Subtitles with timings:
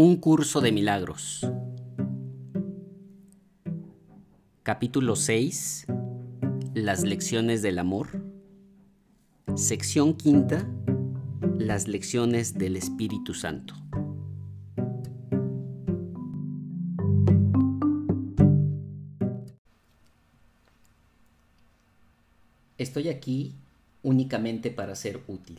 [0.00, 1.44] Un curso de milagros.
[4.62, 5.86] Capítulo 6.
[6.72, 8.24] Las lecciones del amor.
[9.56, 10.70] Sección quinta.
[11.58, 13.74] Las lecciones del Espíritu Santo.
[22.76, 23.56] Estoy aquí
[24.04, 25.58] únicamente para ser útil.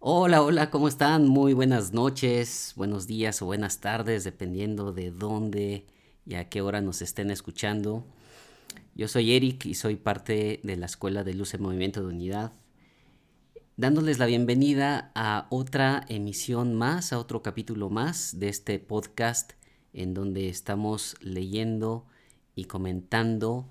[0.00, 1.26] Hola, hola, ¿cómo están?
[1.26, 5.86] Muy buenas noches, buenos días o buenas tardes, dependiendo de dónde
[6.24, 8.06] y a qué hora nos estén escuchando.
[8.94, 12.52] Yo soy Eric y soy parte de la Escuela de Luz en Movimiento de Unidad,
[13.76, 19.54] dándoles la bienvenida a otra emisión más, a otro capítulo más de este podcast
[19.92, 22.06] en donde estamos leyendo
[22.54, 23.68] y comentando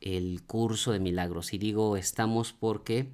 [0.00, 1.54] el curso de milagros.
[1.54, 3.12] Y digo estamos porque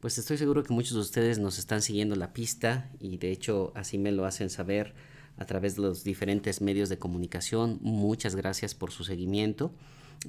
[0.00, 3.72] pues estoy seguro que muchos de ustedes nos están siguiendo la pista y de hecho
[3.74, 4.94] así me lo hacen saber
[5.38, 7.78] a través de los diferentes medios de comunicación.
[7.82, 9.72] Muchas gracias por su seguimiento.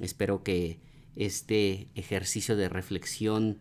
[0.00, 0.80] Espero que
[1.16, 3.58] este ejercicio de reflexión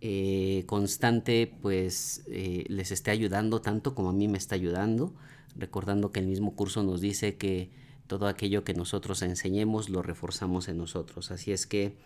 [0.00, 5.14] eh, constante pues eh, les esté ayudando tanto como a mí me está ayudando.
[5.54, 7.70] Recordando que el mismo curso nos dice que
[8.06, 11.30] todo aquello que nosotros enseñemos lo reforzamos en nosotros.
[11.30, 11.96] Así es que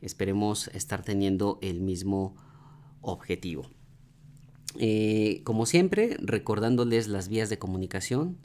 [0.00, 2.36] esperemos estar teniendo el mismo
[3.06, 3.70] objetivo.
[4.78, 8.36] Eh, como siempre, recordándoles las vías de comunicación,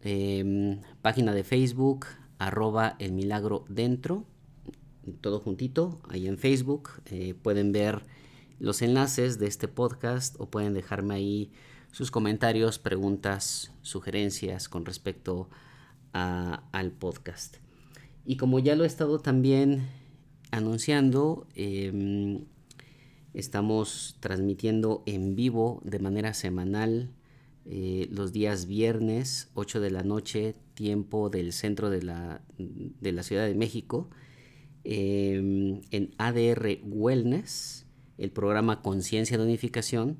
[0.01, 2.05] em, página de Facebook,
[2.39, 4.25] arroba el milagro dentro,
[5.21, 6.89] todo juntito, ahí en Facebook.
[7.05, 8.03] Eh, pueden ver
[8.59, 11.51] los enlaces de este podcast o pueden dejarme ahí
[11.91, 15.49] sus comentarios, preguntas, sugerencias con respecto
[16.13, 17.57] al podcast.
[18.27, 19.87] Y como ya lo he estado también
[20.51, 22.43] anunciando, em,
[23.33, 27.09] estamos transmitiendo en vivo de manera semanal
[27.63, 33.23] eh, los días viernes, 8 de la noche, tiempo del centro de la, de la
[33.23, 34.09] Ciudad de México,
[34.83, 37.85] em, en ADR Wellness,
[38.17, 40.17] el programa Conciencia de Unificación,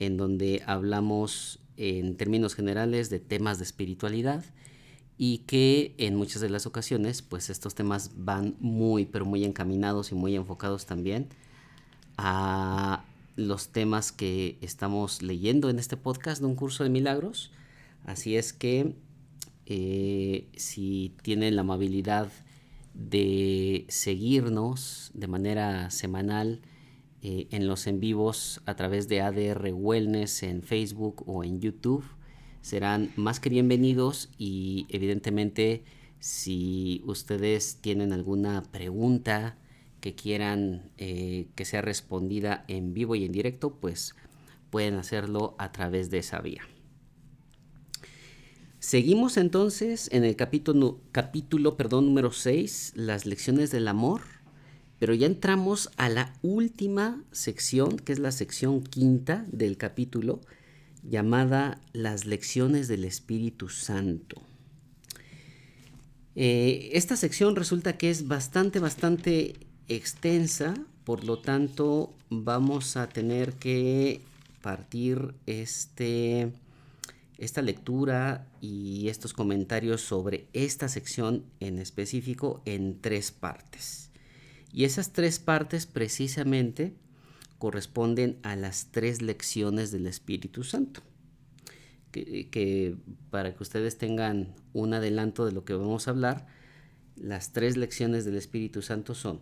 [0.00, 4.44] en donde hablamos en términos generales de temas de espiritualidad
[5.16, 10.10] y que en muchas de las ocasiones pues estos temas van muy pero muy encaminados
[10.12, 11.28] y muy enfocados también
[12.16, 13.04] a
[13.36, 17.50] los temas que estamos leyendo en este podcast de un curso de milagros.
[18.04, 18.94] Así es que
[19.66, 22.30] eh, si tienen la amabilidad
[22.92, 26.62] de seguirnos de manera semanal
[27.22, 32.04] eh, en los en vivos a través de ADR Wellness en Facebook o en YouTube
[32.64, 35.84] serán más que bienvenidos y evidentemente
[36.18, 39.58] si ustedes tienen alguna pregunta
[40.00, 44.14] que quieran eh, que sea respondida en vivo y en directo, pues
[44.70, 46.62] pueden hacerlo a través de esa vía.
[48.78, 54.22] Seguimos entonces en el capítulo, capítulo perdón, número 6, las lecciones del amor,
[54.98, 60.40] pero ya entramos a la última sección, que es la sección quinta del capítulo,
[61.08, 64.42] llamada Las lecciones del Espíritu Santo.
[66.36, 69.54] Eh, esta sección resulta que es bastante, bastante
[69.88, 74.20] extensa, por lo tanto vamos a tener que
[74.62, 76.50] partir este,
[77.38, 84.10] esta lectura y estos comentarios sobre esta sección en específico en tres partes.
[84.72, 86.94] Y esas tres partes precisamente
[87.64, 91.00] corresponden a las tres lecciones del Espíritu Santo.
[92.12, 92.94] Que,
[93.30, 96.46] para que ustedes tengan un adelanto de lo que vamos a hablar,
[97.16, 99.40] las tres lecciones del Espíritu Santo son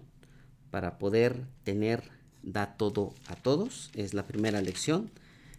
[0.70, 2.04] para poder tener,
[2.44, 5.10] da todo a todos, es la primera lección.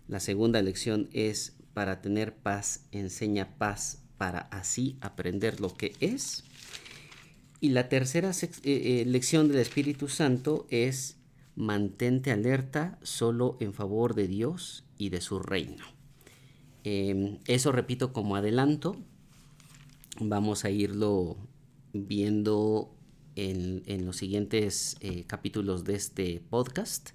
[0.07, 6.45] La segunda lección es para tener paz, enseña paz para así aprender lo que es.
[7.59, 11.17] Y la tercera eh, eh, lección del Espíritu Santo es
[11.55, 15.85] mantente alerta solo en favor de Dios y de su reino.
[16.83, 18.97] Em, eso repito como adelanto.
[20.19, 21.37] Vamos a irlo
[21.93, 22.93] viendo
[23.35, 27.11] en, los siguientes eh, capítulos de este podcast.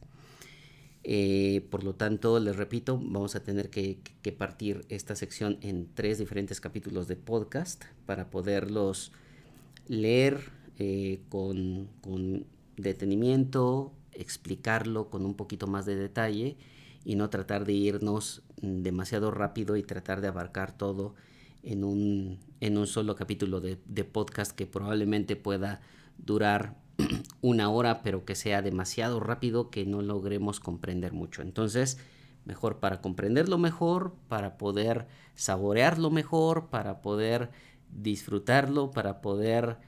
[1.05, 4.01] Eh, por lo tanto, les repito, vamos a tener que,
[4.37, 9.13] partir esta sección en tres diferentes capítulos de podcast para poderlos
[9.87, 12.47] leer eh, con, con,
[12.77, 16.57] detenimiento, explicarlo con un poquito más de detalle
[17.05, 21.15] y no tratar de irnos demasiado rápido y tratar de abarcar todo
[21.63, 25.81] en un, en un solo capítulo de, podcast que probablemente pueda
[26.19, 26.77] durar
[27.41, 31.43] una hora, pero que sea demasiado rápido que no logremos comprender mucho.
[31.43, 31.99] Entonces,
[32.45, 37.51] mejor para comprenderlo mejor, para poder saborearlo mejor, para poder
[37.91, 39.79] disfrutarlo, para poder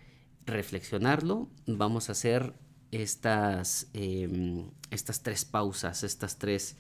[0.46, 2.54] reflexionarlo, vamos a hacer
[2.90, 6.76] estas, em, estas tres pausas, estas tres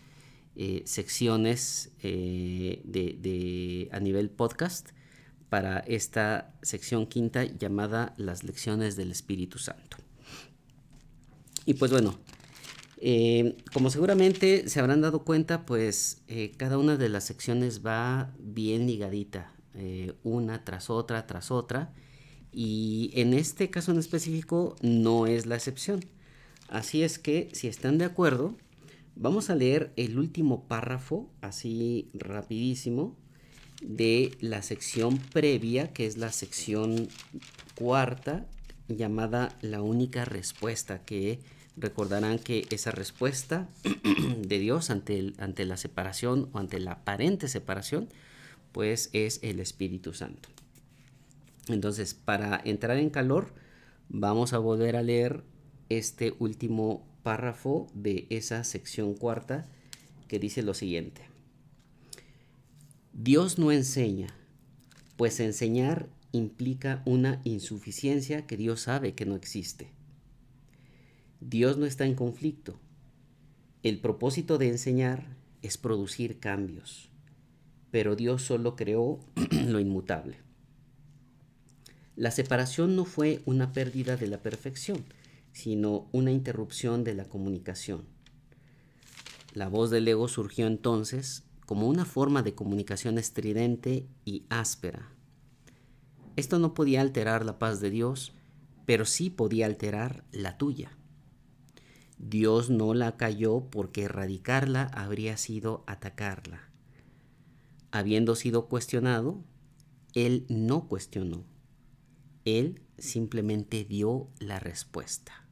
[0.56, 4.90] eh, secciones eh, de, a nivel podcast
[5.48, 9.96] para esta sección quinta llamada las lecciones del Espíritu Santo.
[11.66, 12.18] Y pues bueno,
[12.98, 16.22] eh, como seguramente se habrán dado cuenta, pues
[16.56, 19.52] cada una de las secciones va bien ligadita,
[20.24, 21.92] una tras otra, tras otra,
[22.52, 26.04] y en este caso en específico no es la excepción.
[26.68, 28.56] Así es que si están de acuerdo,
[29.22, 33.18] Vamos a leer el último párrafo, así rapidísimo,
[33.82, 37.08] de la sección previa, que es la sección
[37.74, 38.46] cuarta,
[38.88, 41.38] llamada La única respuesta, que
[41.76, 43.68] recordarán que esa respuesta
[44.38, 48.08] de Dios ante, ante la separación o ante la aparente separación,
[48.72, 50.48] pues es el Espíritu Santo.
[51.72, 53.52] Entonces, para entrar en calor,
[54.08, 55.44] vamos a volver a leer
[55.88, 59.68] este último párrafo de esa sección cuarta
[60.28, 61.22] que dice lo siguiente.
[63.12, 64.34] Dios no enseña,
[65.16, 69.90] pues enseñar implica una insuficiencia que Dios sabe que no existe.
[71.40, 72.78] Dios no está en conflicto.
[73.82, 77.10] El propósito de enseñar es producir cambios,
[77.90, 79.20] pero Dios solo creó
[79.66, 80.38] lo inmutable.
[82.20, 85.06] La separación no fue una pérdida de la perfección,
[85.52, 88.04] sino una interrupción de la comunicación.
[89.54, 95.08] La voz del ego surgió entonces como una forma de comunicación estridente y áspera.
[96.36, 98.34] Esto no podía alterar la paz de Dios,
[98.84, 100.90] pero sí podía alterar la tuya.
[102.18, 106.68] Dios no la cayó porque erradicarla habría sido atacarla.
[107.92, 109.42] Habiendo sido cuestionado,
[110.12, 111.49] Él no cuestionó.
[112.44, 115.46] Él simplemente dio la respuesta.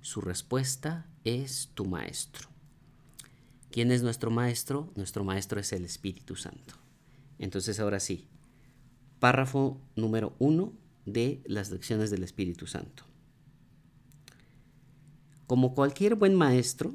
[0.00, 2.48] Su respuesta es tu maestro.
[3.70, 4.92] ¿Quién es nuestro maestro?
[4.96, 6.74] Nuestro maestro es el Espíritu Santo.
[7.38, 8.26] Entonces ahora sí,
[9.18, 10.72] párrafo número uno
[11.06, 13.04] de las lecciones del Espíritu Santo.
[15.46, 16.94] Como cualquier buen maestro,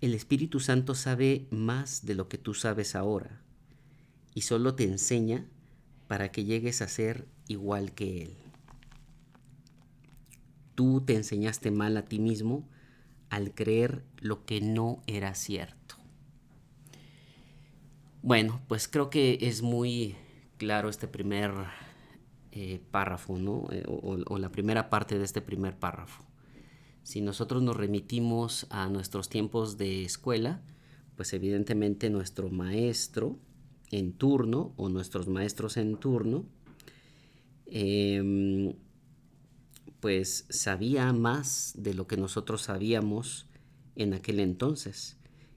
[0.00, 3.42] el Espíritu Santo sabe más de lo que tú sabes ahora
[4.34, 5.46] y solo te enseña
[6.08, 8.36] para que llegues a ser igual que Él
[10.80, 12.66] tú te enseñaste mal a ti mismo
[13.28, 15.96] al creer lo que no era cierto.
[18.22, 20.16] Bueno, pues creo que es muy
[20.56, 21.52] claro este primer
[22.52, 23.66] eh, párrafo, ¿no?
[23.70, 26.24] Eh, o, la primera parte de este primer párrafo.
[27.02, 30.62] Si nosotros nos remitimos a nuestros tiempos de escuela,
[31.14, 33.38] pues evidentemente nuestro maestro
[33.90, 36.46] en turno o nuestros maestros en turno
[37.70, 38.74] em,
[40.00, 43.46] pues sabía más de lo que nosotros sabíamos
[43.96, 45.16] en aquel entonces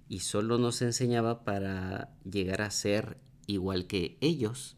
[0.09, 3.17] y solo nos enseñaba para llegar a ser
[3.47, 4.75] igual que ellos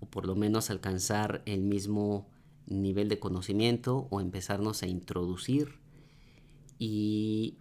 [0.00, 2.28] o por lo menos alcanzar el mismo
[2.66, 5.78] nivel de conocimiento o empezarnos a introducir.
[6.78, 7.58] Y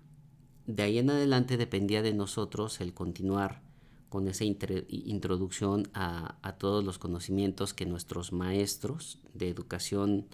[0.67, 3.64] de ahí en adelante dependía de nosotros el continuar
[4.09, 10.27] con esa introducción a, a, todos los conocimientos que nuestros maestros de educación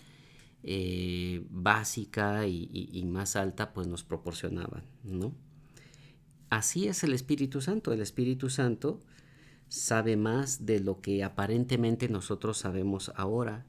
[0.64, 5.34] eh, básica y, más alta pues nos proporcionaban, ¿no?
[6.52, 7.94] Así es el Espíritu Santo.
[7.94, 9.00] El Espíritu Santo
[9.70, 13.66] sabe más de lo que aparentemente nosotros sabemos ahora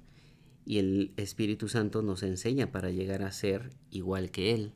[0.66, 4.72] y el Espíritu Santo nos enseña para llegar a ser igual que Él.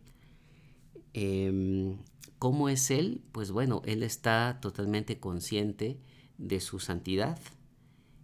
[1.13, 1.99] Em,
[2.39, 3.23] ¿Cómo es Él?
[3.33, 5.99] Pues bueno, Él está totalmente consciente
[6.39, 7.39] de su santidad,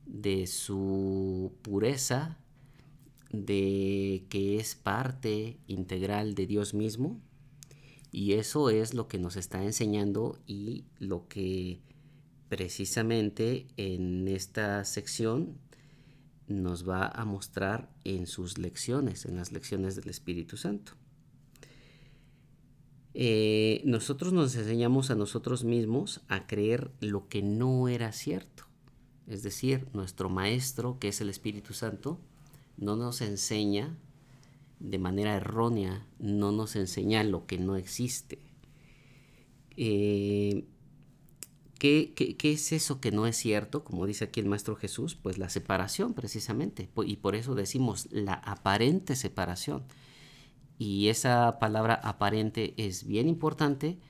[0.07, 2.38] de su pureza,
[3.31, 7.21] de que es parte integral de Dios mismo
[8.11, 11.81] y eso es lo que nos está enseñando y lo que
[12.50, 15.59] precisamente en esta sección
[16.47, 20.92] nos va a mostrar en sus lecciones, en las lecciones del Espíritu Santo.
[23.14, 28.64] Eh, nosotros nos enseñamos a nosotros mismos a creer lo que no era cierto.
[29.26, 32.19] Es decir, nuestro Maestro, que es el Espíritu Santo,
[32.76, 33.97] no nos enseña
[34.81, 38.38] de manera errónea, no nos enseña lo que no existe.
[39.76, 40.64] Eh,
[41.78, 43.85] ¿qué, qué, es eso que no es cierto?
[43.85, 46.88] Como dice aquí el Maestro Jesús, pues la separación precisamente.
[47.07, 49.85] Y por eso decimos la aparente separación.
[50.85, 54.01] Y esa palabra aparente es bien importante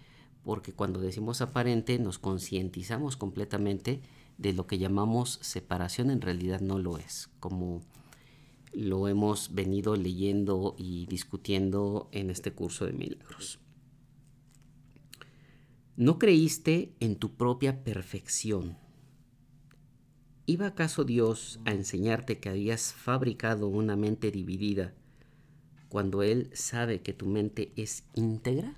[0.43, 4.00] porque cuando decimos aparente nos concientizamos completamente
[4.38, 7.83] de lo que llamamos separación en realidad no lo es, como
[8.73, 13.59] lo hemos venido leyendo y discutiendo en este curso de milagros.
[15.99, 18.79] ¿No creíste en tu propia perfección?
[20.47, 24.95] ¿Iba acaso Dios a enseñarte que habías fabricado una mente dividida
[25.93, 28.75] cuando Él sabe que tu mente es íntegra?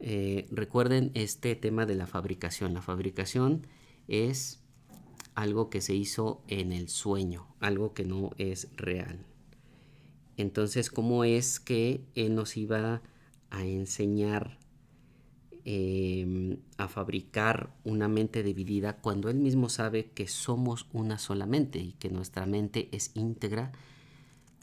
[0.00, 2.72] Eh, recuerden este tema de la fabricación.
[2.72, 3.66] La fabricación
[4.08, 4.62] es
[5.34, 9.26] algo que se hizo en el sueño, algo que no es real.
[10.38, 13.02] Entonces, ¿cómo es que Él nos iba
[13.50, 14.58] a enseñar
[15.66, 21.80] em, a fabricar una mente dividida cuando Él mismo sabe que somos una sola mente
[21.80, 23.72] y que nuestra mente es íntegra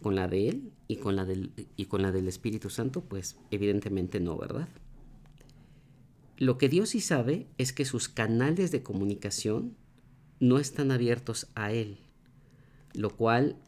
[0.02, 3.01] con la de Él y con la del, y con la del Espíritu Santo?
[3.01, 4.67] Pues evidentemente no, ¿verdad?
[6.36, 9.77] Lo que Dios sí sabe es que sus canales de comunicación
[10.39, 12.00] no están abiertos a Él,
[12.93, 13.62] lo cual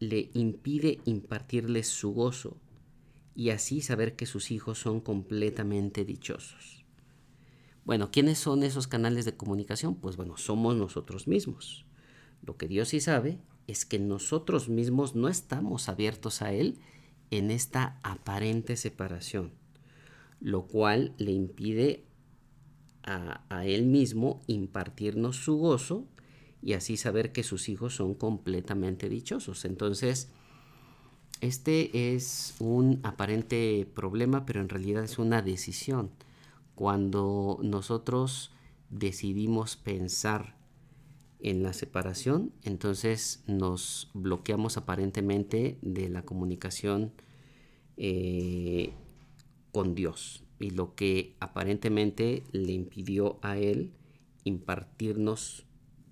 [0.00, 2.56] le impide impartirles su gozo
[3.34, 6.86] y así saber que sus hijos son completamente dichosos.
[7.84, 9.96] Bueno, ¿quiénes son esos canales de comunicación?
[9.96, 11.84] Pues bueno, somos nosotros mismos.
[12.40, 16.78] Lo que Dios sí sabe es que nosotros mismos no estamos abiertos a Él
[17.30, 19.52] en esta aparente separación,
[20.40, 22.04] lo cual le impide
[23.04, 26.06] a, Él mismo impartirnos su gozo
[26.60, 29.64] y así saber que sus hijos son completamente dichosos.
[29.64, 30.30] Entonces,
[31.40, 36.10] este es un aparente problema, pero en realidad es una decisión.
[36.74, 38.52] Cuando nosotros
[38.90, 40.61] decidimos pensar
[41.42, 47.12] en la separación, entonces nos bloqueamos aparentemente de la comunicación
[47.96, 48.92] eh,
[49.72, 53.92] con Dios y lo que aparentemente le impidió a Él
[54.44, 55.66] impartirnos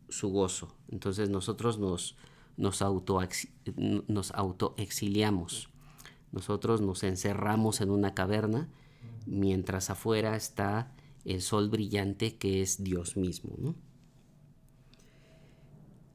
[0.08, 0.75] su gozo.
[0.88, 2.16] Entonces nosotros nos,
[2.56, 3.20] nos, auto,
[4.08, 5.68] nos autoexiliamos.
[6.32, 8.68] Nosotros nos encerramos en una caverna
[9.26, 10.92] mientras afuera está
[11.25, 13.75] el sol brillante que es Dios mismo.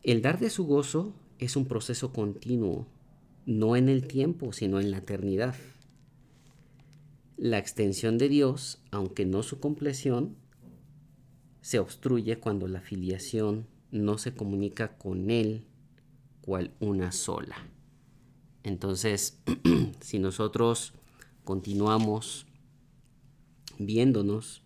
[0.06, 2.86] El dar de su gozo es un proceso continuo,
[3.48, 5.56] no en el tiempo, sino en la eternidad.
[7.38, 10.36] La extensión de Dios, aunque no su compleción,
[11.62, 15.66] se obstruye cuando la filiación no se comunica con Él
[16.42, 17.56] cual una sola.
[18.62, 19.42] Entonces,
[20.02, 20.94] si nosotros
[21.44, 22.46] continuamos
[23.80, 24.62] viéndonos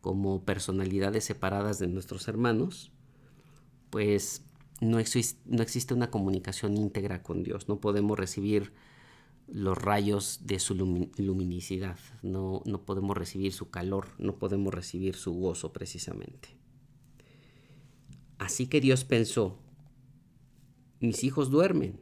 [0.00, 2.90] como personalidades separadas de nuestros hermanos,
[3.90, 4.42] pues
[4.84, 4.98] no,
[5.46, 7.68] no existe una comunicación íntegra con Dios.
[7.68, 8.72] No podemos recibir
[9.46, 15.34] los rayos de su luminicidad, no, no podemos recibir su calor, no podemos recibir su
[15.34, 16.56] gozo precisamente.
[18.38, 19.58] Así que Dios pensó,
[21.00, 22.00] mis hijos duermen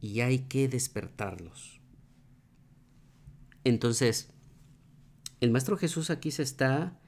[0.00, 1.80] y hay que despertarlos.
[3.64, 4.32] Entonces,
[5.40, 6.99] el Maestro Jesús aquí se está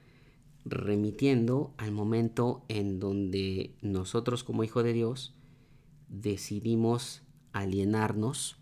[0.65, 5.35] remitiendo al momento en donde nosotros como hijo de Dios
[6.07, 8.57] decidimos alienarnos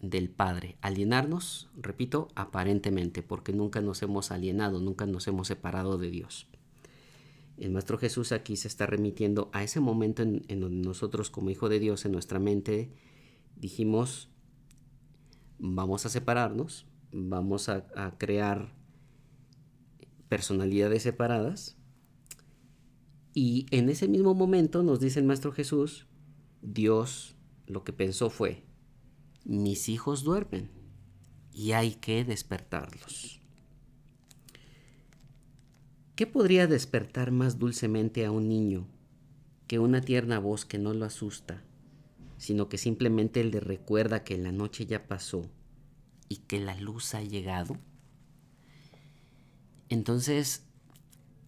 [0.00, 0.76] del Padre.
[0.80, 6.46] Alienarnos, repito, aparentemente, porque nunca nos hemos alienado, nunca nos hemos separado de Dios.
[7.56, 11.68] El Maestro Jesús aquí se está remitiendo a ese momento en, donde nosotros como Hijo
[11.68, 12.90] de Dios en nuestra mente
[13.56, 14.28] dijimos,
[15.58, 18.74] vamos a separarnos, vamos a, a crear
[20.28, 21.76] personalidades separadas.
[23.34, 26.06] Y en ese mismo momento nos dice el Maestro Jesús,
[26.62, 28.64] Dios lo que pensó fue,
[29.44, 30.70] mis hijos duermen
[31.52, 33.40] y hay que despertarlos.
[36.14, 38.88] ¿Qué podría despertar más dulcemente a un niño
[39.66, 41.62] que una tierna voz que no lo asusta,
[42.38, 45.42] sino que simplemente le recuerda que la noche ya pasó
[46.28, 47.76] y que la luz ha llegado?
[49.88, 50.64] Entonces,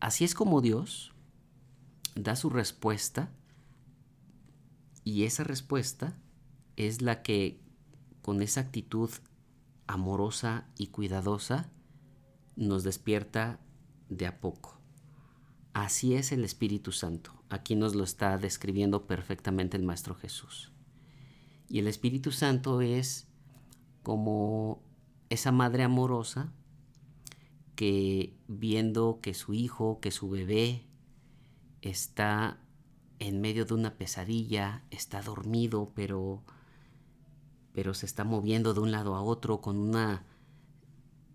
[0.01, 1.13] así es como Dios
[2.15, 3.31] da su respuesta
[5.05, 6.19] Y esa respuesta
[6.77, 7.61] es la que
[8.23, 9.11] con esa actitud
[9.87, 11.71] amorosa y cuidadosa
[12.57, 13.59] nos despierta
[14.11, 14.79] de a poco.
[15.73, 17.33] Así es el Espíritu Santo.
[17.49, 20.73] Aquí nos lo está describiendo perfectamente el Maestro Jesús.
[21.69, 23.29] Y el Espíritu Santo es
[24.03, 24.83] como
[25.31, 26.53] esa madre amorosa
[27.79, 30.83] que viendo que su hijo, que su bebé
[31.81, 32.59] está
[33.21, 36.43] en medio de una pesadilla, está dormido, pero
[37.73, 40.25] pero se está moviendo de un lado a otro con una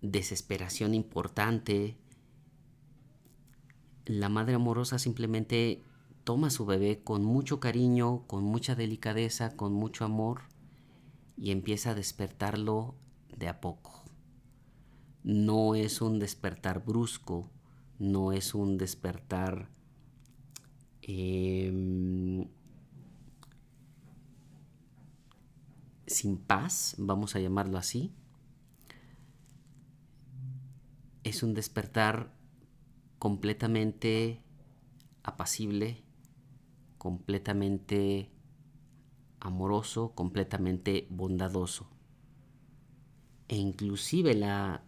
[0.01, 1.95] desesperación importante.
[4.03, 5.81] La madre amorosa simplemente
[6.25, 10.41] toma a su bebé con mucho cariño, con mucha delicadeza, con mucho amor
[11.37, 12.95] y empieza a despertarlo
[13.37, 14.02] de a poco.
[15.23, 17.49] No es un despertar brusco,
[17.99, 19.69] no es un despertar
[21.01, 22.47] em,
[26.07, 28.13] sin paz, vamos a llamarlo así.
[31.23, 32.33] Es un despertar
[33.17, 34.43] completamente
[35.23, 36.03] apacible,
[36.97, 38.29] completamente
[39.39, 41.89] amoroso, completamente bondadoso.
[43.47, 44.83] E inclusive la,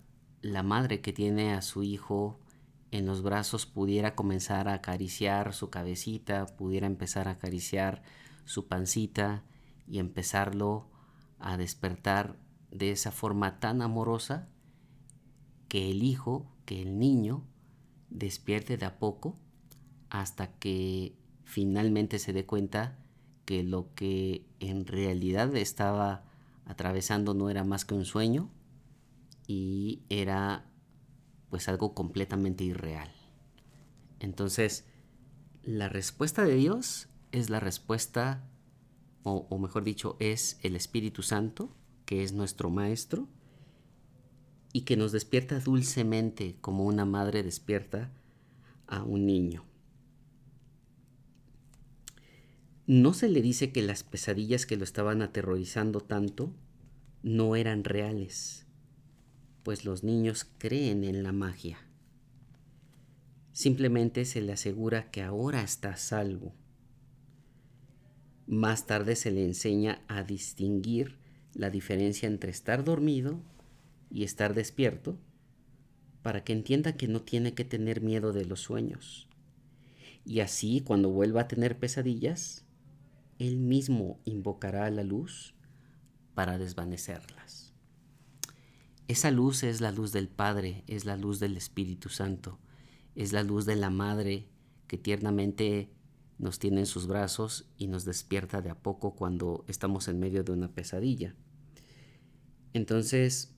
[0.46, 2.40] la madre que tiene a su hijo
[2.92, 8.04] en los brazos pudiera comenzar a acariciar su cabecita, pudiera empezar a acariciar
[8.46, 9.44] su pancita
[9.88, 10.88] y empezarlo
[11.40, 12.38] a despertar
[12.70, 14.48] de esa forma tan amorosa
[15.68, 17.44] que el hijo, que el niño,
[18.12, 19.36] despierte de a poco
[20.12, 23.00] hasta que finalmente se dé cuenta
[23.46, 26.24] que lo que en realidad estaba
[26.66, 28.52] atravesando no era más que un sueño
[29.48, 30.70] y era
[31.50, 33.12] pues algo completamente irreal.
[34.20, 34.86] Entonces,
[35.64, 38.48] la respuesta de Dios es la respuesta,
[39.24, 43.28] o, o, mejor dicho, es el Espíritu Santo, que es nuestro Maestro,
[44.74, 48.12] y que nos despierta dulcemente como una madre despierta
[48.88, 49.64] a un niño.
[52.88, 56.54] No se le dice que las pesadillas que lo estaban aterrorizando tanto
[57.24, 58.65] no eran reales,
[59.66, 61.80] pues los niños creen en la magia.
[63.52, 66.54] Simplemente se le asegura que ahora está a salvo.
[68.46, 71.18] Más tarde se le enseña a distinguir
[71.56, 73.42] la diferencia entre estar dormido
[74.12, 75.18] y estar despierto
[76.22, 79.28] para que entienda que no tiene que tener miedo de los sueños.
[80.26, 82.66] Y así cuando vuelva a tener pesadillas,
[83.40, 85.56] él mismo invocará a la luz
[86.36, 87.65] para desvanecerlas.
[89.08, 92.58] Esa luz es la luz del Padre, es la luz del Espíritu Santo,
[93.14, 94.48] es la luz de la Madre
[94.88, 95.92] que tiernamente
[96.40, 100.44] nos tiene en sus brazos y nos despierta de a poco cuando estamos en medio
[100.44, 101.36] de una pesadilla.
[102.74, 103.54] Entonces,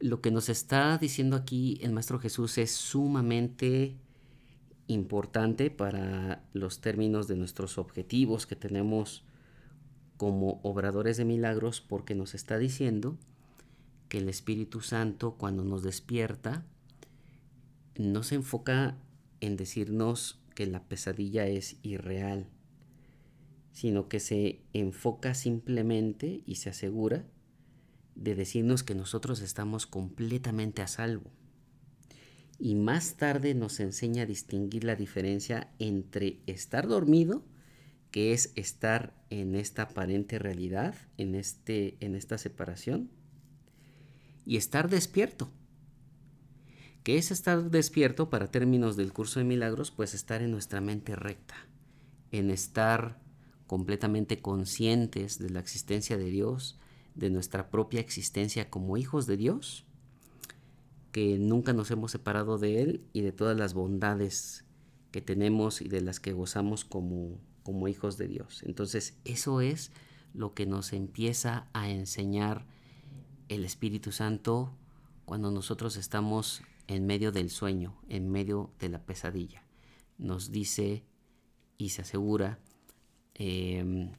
[0.00, 3.96] lo que nos está diciendo aquí el Maestro Jesús es sumamente
[4.86, 9.24] importante para los términos de nuestros objetivos que tenemos
[10.16, 13.18] como obradores de milagros porque nos está diciendo
[14.08, 16.66] que el Espíritu Santo cuando nos despierta
[17.96, 18.98] no se enfoca
[19.40, 22.48] en decirnos que la pesadilla es irreal,
[23.72, 27.26] sino que se enfoca simplemente y se asegura
[28.14, 31.30] de decirnos que nosotros estamos completamente a salvo.
[32.58, 37.44] Y más tarde nos enseña a distinguir la diferencia entre estar dormido,
[38.12, 43.10] que es estar en esta aparente realidad, en, este, en esta separación,
[44.46, 45.48] y estar despierto.
[47.02, 49.90] que es estar despierto para términos del curso de milagros?
[49.90, 51.54] Pues estar en nuestra mente recta,
[52.32, 53.20] en estar
[53.66, 56.78] completamente conscientes de la existencia de Dios,
[57.14, 59.84] de nuestra propia existencia como hijos de Dios
[61.14, 64.64] que nunca nos hemos separado de Él y de todas las bondades
[65.12, 68.64] que tenemos y de las que gozamos como, como hijos de Dios.
[68.66, 69.92] Entonces eso es
[70.32, 72.66] lo que nos empieza a enseñar
[73.48, 74.76] el Espíritu Santo
[75.24, 79.64] cuando nosotros estamos en medio del sueño, en medio de la pesadilla.
[80.18, 81.04] Nos dice
[81.78, 82.58] y se asegura
[83.34, 84.12] em,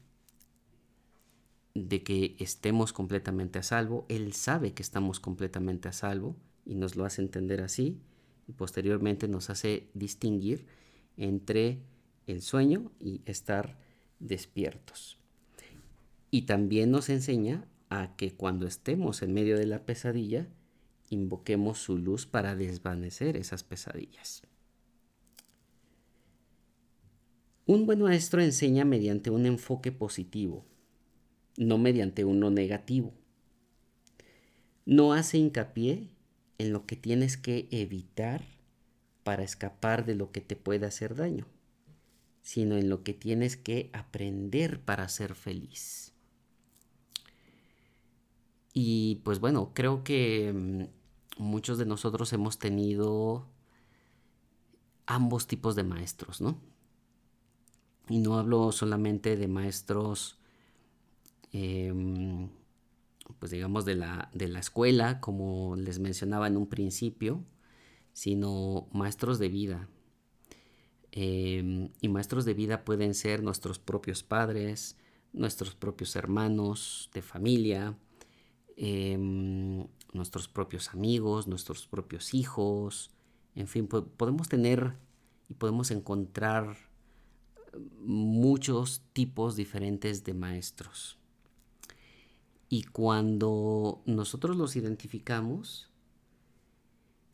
[1.74, 4.04] de que estemos completamente a salvo.
[4.08, 8.00] Él sabe que estamos completamente a salvo y nos lo hace entender así
[8.48, 10.66] y posteriormente nos hace distinguir
[11.16, 11.82] entre
[12.26, 13.78] el sueño y estar
[14.18, 15.18] despiertos.
[16.30, 20.48] Y también nos enseña a que cuando estemos en medio de la pesadilla,
[21.10, 24.42] invoquemos su luz para desvanecer esas pesadillas.
[27.66, 30.64] Un buen maestro enseña mediante un enfoque positivo,
[31.56, 33.12] no mediante uno negativo.
[34.84, 36.10] No hace hincapié
[36.58, 38.44] en lo que tienes que evitar
[39.24, 41.48] para escapar de lo que te puede hacer daño,
[42.42, 46.15] sino en lo que tienes que aprender para ser feliz.
[48.78, 53.48] Y pues bueno, creo que mm, muchos de nosotros hemos tenido
[55.06, 56.60] ambos tipos de maestros, ¿no?
[58.10, 60.38] Y no hablo solamente de maestros,
[61.52, 62.50] em,
[63.38, 67.42] pues digamos, de la, de la escuela, como les mencionaba en un principio,
[68.12, 69.88] sino maestros de vida.
[71.12, 74.98] Em, y maestros de vida pueden ser nuestros propios padres,
[75.32, 77.96] nuestros propios hermanos de familia,
[78.76, 83.10] em, nuestros propios amigos, nuestros propios hijos,
[83.54, 84.96] en fin, podemos tener
[85.48, 86.76] y podemos encontrar
[88.00, 91.18] muchos tipos diferentes de maestros.
[92.68, 95.90] Y cuando nosotros los identificamos,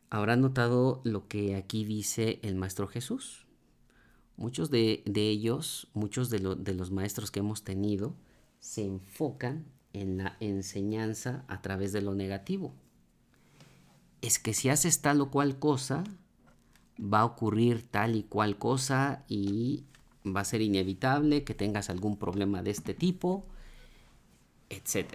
[0.09, 3.47] habrán notado lo que aquí dice el Maestro Jesús.
[4.37, 8.15] Muchos de, ellos, muchos de, de los maestros que hemos tenido,
[8.59, 12.73] se enfocan en la enseñanza a través de lo negativo.
[14.21, 16.03] Es que si haces tal o cual cosa,
[16.99, 19.85] va a ocurrir tal y cual cosa y
[20.25, 23.45] va a ser inevitable que tengas algún problema de este tipo,
[24.69, 25.13] etc.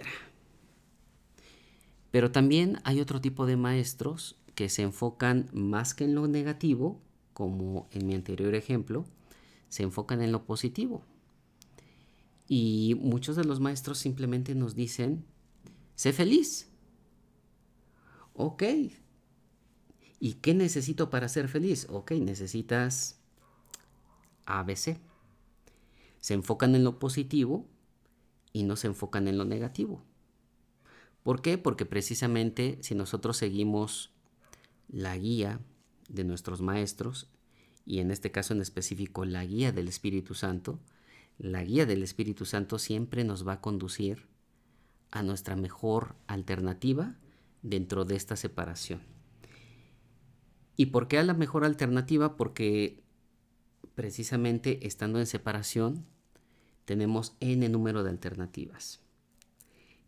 [2.10, 7.00] Pero también hay otro tipo de maestros que se enfocan más que en lo negativo,
[7.32, 9.04] como en mi anterior ejemplo,
[9.68, 11.02] se enfocan en lo positivo.
[12.48, 15.24] Y muchos de los maestros simplemente nos dicen,
[15.94, 16.70] sé feliz.
[18.32, 18.62] Ok.
[20.18, 21.86] ¿Y qué necesito para ser feliz?
[21.90, 23.20] Ok, necesitas
[24.46, 24.98] ABC.
[26.20, 27.68] Se enfocan en lo positivo
[28.52, 30.02] y no se enfocan en lo negativo.
[31.22, 31.58] ¿Por qué?
[31.58, 34.12] Porque precisamente si nosotros seguimos
[34.88, 35.60] la guía
[36.08, 37.30] de nuestros maestros,
[37.84, 40.80] y en este caso en específico la guía del Espíritu Santo,
[41.38, 44.26] la guía del Espíritu Santo siempre nos va a conducir
[45.10, 47.16] a nuestra mejor alternativa
[47.62, 49.00] dentro de esta separación.
[50.76, 52.36] ¿Y por qué a la mejor alternativa?
[52.36, 53.02] Porque
[53.94, 56.06] precisamente estando en separación,
[56.84, 59.00] tenemos n número de alternativas.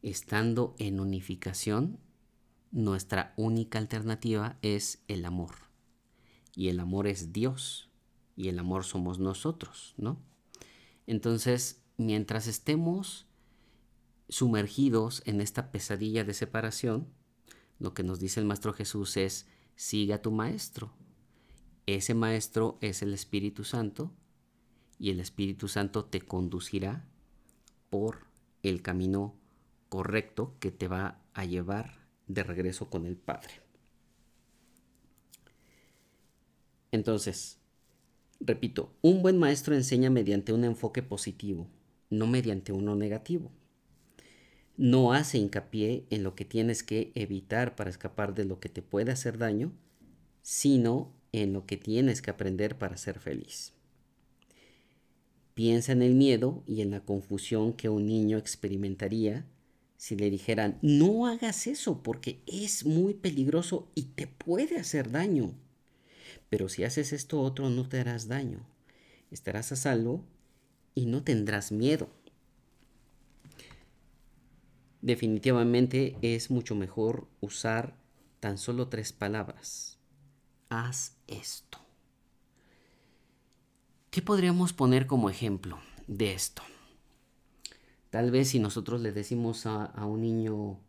[0.03, 1.99] Estando en unificación,
[2.71, 5.55] nuestra única alternativa es el amor.
[6.55, 7.91] Y el amor es Dios.
[8.37, 10.19] Y el amor somos nosotros, ¿no?
[11.11, 13.27] Entonces, mientras estemos
[14.29, 17.09] sumergidos en esta pesadilla de separación,
[17.81, 20.93] lo que nos dice el Maestro Jesús es, siga a tu Maestro,
[21.87, 24.13] ese maestro es el Espíritu Santo
[25.01, 27.09] y el Espíritu Santo te conducirá
[27.89, 28.29] por
[28.63, 29.35] el camino
[29.89, 33.55] correcto que te va a llevar de regreso con el Padre.
[36.93, 37.60] Entonces,
[38.41, 41.69] repito, un buen maestro enseña mediante un enfoque positivo,
[42.09, 43.51] no mediante uno negativo.
[44.77, 48.83] No hace hincapié en lo que tienes que evitar para escapar de lo que te
[48.83, 49.73] puede hacer daño,
[50.43, 53.75] sino en lo que tienes que aprender para ser feliz.
[55.55, 59.47] Piensa en el miedo y en la confusión que un niño experimentaría
[60.01, 65.53] si le dijeran, no hagas eso porque es muy peligroso y te puede hacer daño.
[66.51, 68.67] Pero si haces esto otro no te harás daño.
[69.31, 70.23] Estarás a salvo
[70.95, 72.11] y no tendrás miedo.
[75.01, 77.97] Definitivamente es mucho mejor usar
[78.41, 80.01] tan solo tres palabras
[80.71, 81.79] haz esto.
[84.11, 86.63] ¿Qué podríamos poner como ejemplo de esto?
[88.09, 90.81] Tal vez si nosotros le decimos a, un niño,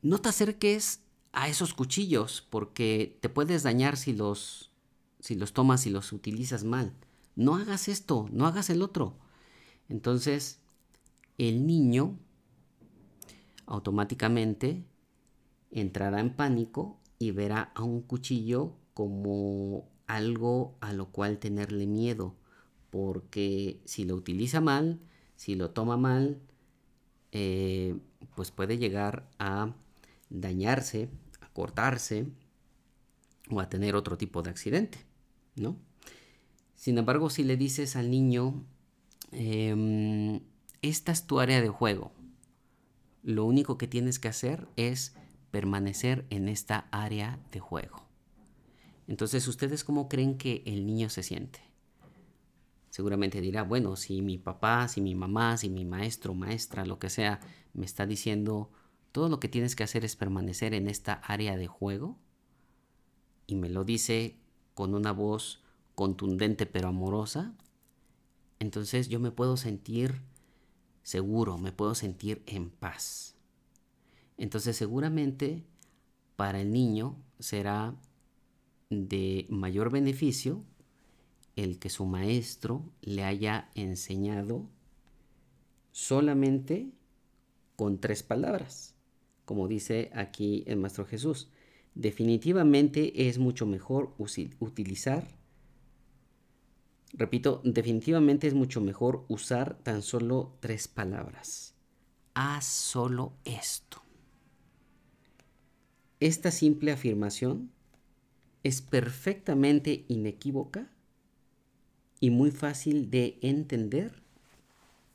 [0.00, 1.00] no te acerques
[1.32, 4.70] a esos cuchillos porque te puedes dañar si los,
[5.20, 6.92] si los tomas y los utilizas mal.
[7.36, 9.16] No hagas esto, no hagas el otro.
[9.88, 10.60] Entonces,
[11.38, 12.18] el niño
[13.66, 14.84] automáticamente
[15.70, 22.34] entrará en pánico y verá a un cuchillo como algo a lo cual tenerle miedo,
[22.90, 25.00] porque si lo utiliza mal,
[25.36, 26.40] si lo toma mal,
[27.32, 27.96] eh,
[28.34, 29.74] pues puede llegar a
[30.30, 31.08] dañarse,
[31.40, 32.26] a cortarse
[33.50, 34.98] o a tener otro tipo de accidente,
[35.56, 35.76] ¿no?
[36.74, 38.64] Sin embargo, si le dices al niño,
[39.32, 40.40] em,
[40.82, 42.12] esta es tu área de juego,
[43.22, 45.14] lo único que tienes que hacer es
[45.50, 48.06] permanecer en esta área de juego.
[49.06, 51.68] Entonces, ¿ustedes cómo creen que el niño se siente?
[52.98, 57.10] seguramente dirá, bueno, si mi papá, si mi mamá, si mi maestro, maestra, lo que
[57.10, 57.38] sea,
[57.72, 58.72] me está diciendo,
[59.12, 62.18] todo lo que tienes que hacer es permanecer en esta área de juego,
[63.46, 64.36] y me lo dice
[64.74, 65.62] con una voz
[65.94, 67.54] contundente pero amorosa,
[68.60, 70.20] entonces yo me puedo sentir
[71.02, 73.34] seguro, me puedo sentir en paz.
[74.36, 75.64] Entonces seguramente
[76.36, 77.96] para el niño será
[78.90, 80.64] de mayor beneficio
[81.56, 84.68] el que su maestro le haya enseñado
[85.90, 86.92] solamente
[87.74, 88.94] con tres palabras,
[89.48, 91.48] como dice aquí el Maestro Jesús.
[91.94, 95.26] Definitivamente es mucho mejor utilizar,
[97.14, 101.74] repito, definitivamente es mucho mejor usar tan solo tres palabras.
[102.34, 104.02] Haz solo esto.
[106.20, 107.72] Esta simple afirmación
[108.62, 110.92] es perfectamente inequívoca
[112.20, 114.22] y muy fácil de entender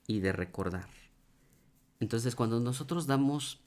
[0.07, 0.89] y de recordar.
[1.99, 3.62] Entonces cuando nosotros damos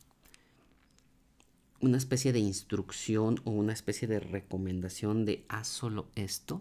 [1.81, 6.61] una especie de instrucción o una especie de recomendación de haz solo esto,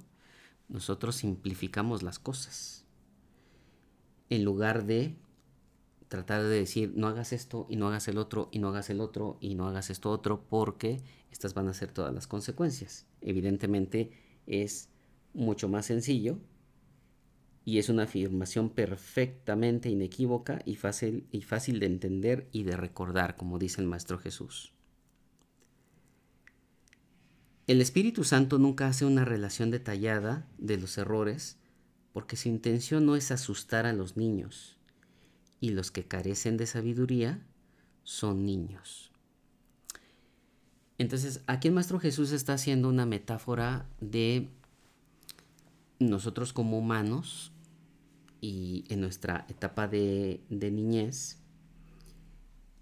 [0.67, 2.85] nosotros simplificamos las cosas.
[4.29, 5.15] En lugar de
[6.07, 9.01] tratar de decir no hagas esto y no hagas el otro y no hagas el
[9.01, 11.01] otro y no hagas esto otro porque
[11.31, 13.05] estas van a ser todas las consecuencias.
[13.21, 14.11] Evidentemente
[14.47, 14.89] es
[15.33, 16.37] mucho más sencillo
[17.65, 23.35] y es una afirmación perfectamente inequívoca y fácil, y fácil de entender y de recordar,
[23.35, 24.74] como dice el Maestro Jesús.
[27.67, 31.57] El Espíritu Santo nunca hace una relación detallada de los errores
[32.13, 34.77] porque su intención no es asustar a los niños
[35.59, 37.45] y los que carecen de sabiduría
[38.03, 39.11] son niños.
[40.97, 44.47] Entonces, aquí el Maestro Jesús está haciendo una metáfora de
[45.99, 47.51] nosotros como humanos
[48.41, 51.39] y en nuestra etapa de, niñez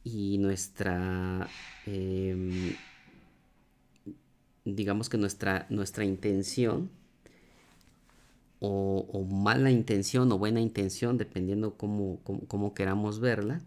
[0.04, 1.48] y nuestra,
[1.86, 2.76] em,
[4.66, 6.90] digamos que nuestra, nuestra intención
[8.60, 13.62] o, mala intención o buena intención, dependiendo cómo, cómo, queramos verla,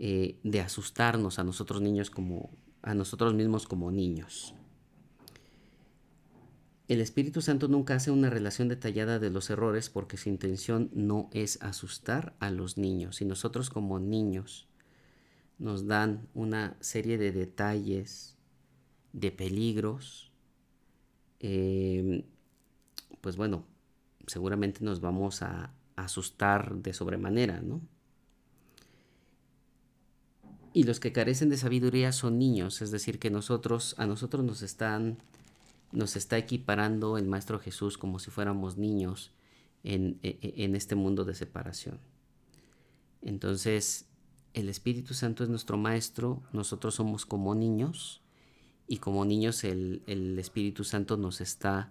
[0.00, 2.50] eh, de asustarnos a nosotros niños como
[2.82, 4.54] a nosotros mismos como niños.
[6.88, 11.30] El Espíritu Santo nunca hace una relación detallada de los errores porque su intención no
[11.32, 13.22] es asustar a los niños.
[13.22, 14.68] Y nosotros como niños
[15.58, 18.36] nos dan una serie de detalles,
[19.12, 20.30] de peligros,
[21.40, 22.22] em,
[23.20, 23.64] pues bueno,
[24.26, 27.80] seguramente nos vamos a asustar de sobremanera, ¿no?
[30.74, 34.62] Y los que carecen de sabiduría son niños, es decir, que nosotros, a nosotros nos
[34.62, 35.18] están
[35.92, 39.30] nos está equiparando el Maestro Jesús como si fuéramos niños
[39.84, 41.98] en, e, e, en, este mundo de separación.
[43.20, 44.06] Entonces,
[44.54, 48.21] el Espíritu Santo es nuestro Maestro, nosotros somos como niños
[48.92, 50.02] y como niños el,
[50.38, 51.90] Espíritu Santo nos está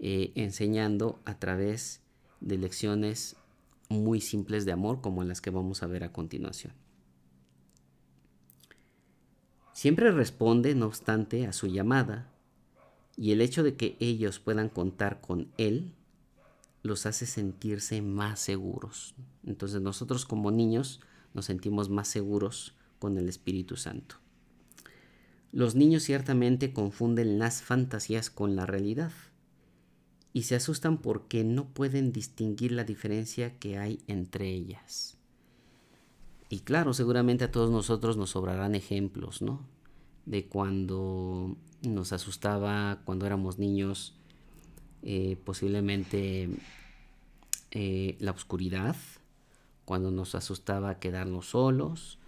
[0.00, 2.00] eh, enseñando a través
[2.40, 3.36] de lecciones
[3.88, 6.72] muy simples de amor como las que vamos a ver a continuación.
[9.72, 12.28] Siempre responde, no obstante, a su llamada
[13.16, 15.92] y el hecho de que ellos puedan contar con Él
[16.82, 19.14] los hace sentirse más seguros.
[19.46, 20.98] Entonces nosotros como niños
[21.34, 24.19] nos sentimos más seguros con el Espíritu Santo.
[25.52, 29.12] Los niños ciertamente confunden las fantasías con la realidad
[30.32, 35.16] y se asustan porque no pueden distinguir la diferencia que hay entre ellas.
[36.48, 39.66] Y claro, seguramente a todos nosotros nos sobrarán ejemplos, ¿no?
[40.26, 44.14] De cuando nos asustaba cuando éramos niños,
[45.02, 46.48] eh, posiblemente
[47.72, 48.96] eh, la oscuridad,
[49.84, 52.19] cuando nos asustaba quedarnos solos,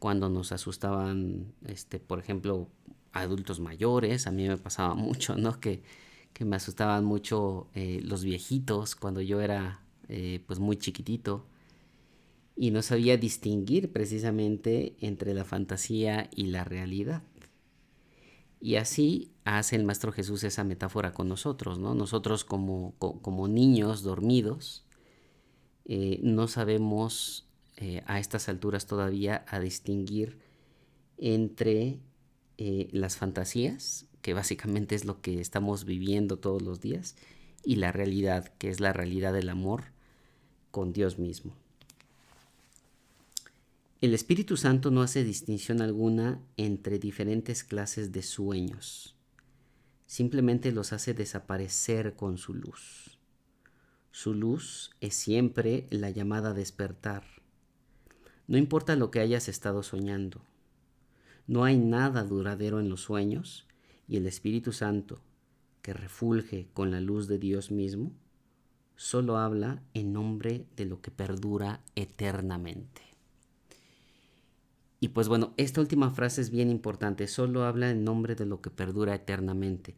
[0.00, 2.68] cuando nos asustaban, este, por ejemplo,
[3.12, 5.60] adultos mayores, a mí me pasaba mucho, ¿no?
[5.60, 5.84] Que,
[6.32, 9.82] que me asustaban mucho eh, los viejitos cuando yo era
[10.46, 11.46] pues muy chiquitito
[12.56, 17.22] y no sabía distinguir precisamente entre la fantasía y la realidad.
[18.60, 21.94] Y así hace el Maestro Jesús esa metáfora con nosotros, ¿no?
[21.94, 24.84] Nosotros como, como niños dormidos
[25.86, 27.48] eh, no sabemos
[27.80, 30.38] eh, a estas alturas todavía a distinguir
[31.16, 31.98] entre
[32.58, 37.16] eh, las fantasías, que básicamente es lo que estamos viviendo todos los días,
[37.64, 39.84] y la realidad, que es la realidad del amor
[40.70, 41.54] con Dios mismo.
[44.02, 49.16] El Espíritu Santo no hace distinción alguna entre diferentes clases de sueños,
[50.06, 53.18] simplemente los hace desaparecer con su luz.
[54.10, 57.39] Su luz es siempre la llamada a despertar.
[58.50, 60.40] No importa lo que hayas estado soñando.
[61.46, 63.68] No hay nada duradero en los sueños
[64.08, 65.20] y el Espíritu Santo,
[65.82, 68.10] que refulge con la luz de Dios mismo,
[68.96, 73.02] solo habla en nombre de lo que perdura eternamente.
[74.98, 78.60] Y pues bueno, esta última frase es bien importante, solo habla en nombre de lo
[78.60, 79.94] que perdura eternamente.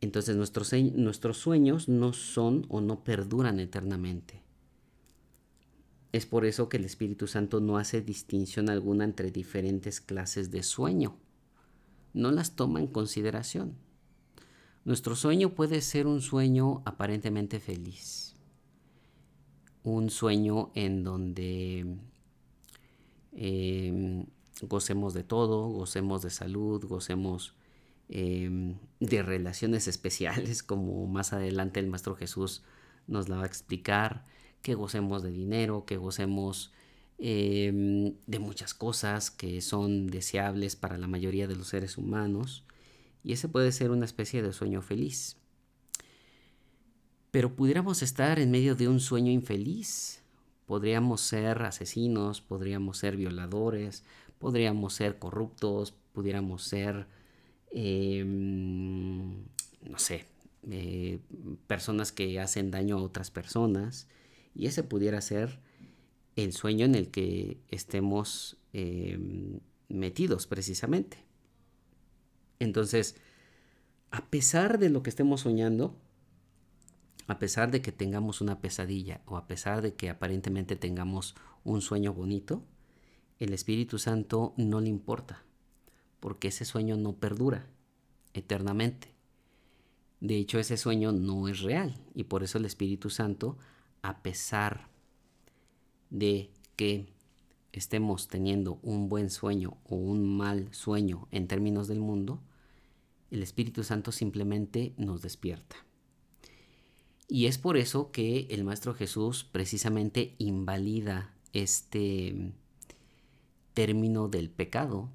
[0.00, 4.45] Entonces nuestros, nuestros sueños no son o no perduran eternamente.
[6.16, 10.62] Es por eso que el Espíritu Santo no hace distinción alguna entre diferentes clases de
[10.62, 11.16] sueño.
[12.14, 13.74] No las toma en consideración.
[14.84, 18.34] Nuestro sueño puede ser un sueño aparentemente feliz.
[19.82, 21.98] Un sueño en donde
[23.38, 24.24] Em,
[24.62, 27.54] gocemos de todo, gocemos de salud, gocemos
[28.08, 32.62] em, de relaciones especiales, como más adelante el Maestro Jesús
[33.06, 34.24] nos la va a explicar,
[34.62, 36.72] que gocemos de dinero, que gocemos
[37.18, 42.64] em, de muchas cosas que son deseables para la mayoría de los seres humanos,
[43.22, 45.36] y ese puede ser una especie de sueño feliz.
[47.30, 50.22] Pero pudiéramos estar en medio de un sueño infeliz,
[50.66, 54.04] Podríamos ser asesinos, podríamos ser violadores,
[54.40, 57.06] podríamos ser corruptos, pudiéramos ser,
[57.70, 59.44] em,
[59.88, 60.26] no sé,
[60.68, 61.20] eh,
[61.68, 64.08] personas que hacen daño a otras personas.
[64.56, 65.60] Y ese pudiera ser
[66.36, 71.18] el sueño en el que estemos em, metidos precisamente.
[72.58, 73.16] Entonces,
[74.10, 75.96] a pesar de lo que estemos soñando,
[77.26, 81.82] a pesar de que tengamos una pesadilla o a pesar de que aparentemente tengamos un
[81.82, 82.62] sueño bonito,
[83.38, 85.42] el Espíritu Santo no le importa,
[86.20, 87.66] porque ese sueño no perdura
[88.32, 89.14] eternamente.
[90.20, 93.58] De hecho, ese sueño no es real y por eso el Espíritu Santo,
[94.02, 94.88] a pesar
[96.10, 97.06] de que
[97.72, 102.40] estemos teniendo un buen sueño o un mal sueño en términos del mundo,
[103.30, 105.76] el Espíritu Santo simplemente nos despierta.
[107.28, 112.52] Y es por eso que el Maestro Jesús precisamente invalida este
[113.74, 115.10] término del pecado,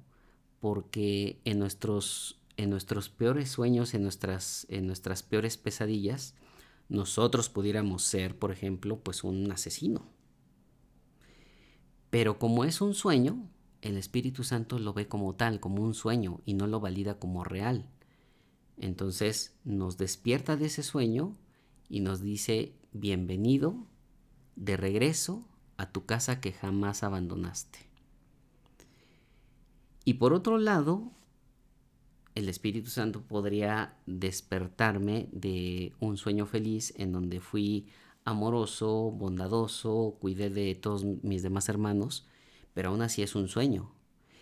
[0.60, 6.34] porque en nuestros, en nuestros peores sueños, en nuestras, en nuestras peores pesadillas,
[6.92, 10.02] nosotros pudiéramos ser, por ejemplo, pues un asesino.
[12.10, 13.48] Pero como es un sueño,
[13.80, 17.44] el Espíritu Santo lo ve como tal, como un sueño, y no lo valida como
[17.44, 17.88] real.
[18.76, 21.38] Entonces nos despierta de ese sueño
[21.88, 23.86] y nos dice, bienvenido
[24.54, 27.78] de regreso a tu casa que jamás abandonaste.
[30.04, 31.10] Y por otro lado,
[32.34, 37.86] el Espíritu Santo podría despertarme de un sueño feliz en donde fui
[38.24, 42.26] amoroso, bondadoso, cuidé de todos mis demás hermanos,
[42.72, 43.92] pero aún así es un sueño.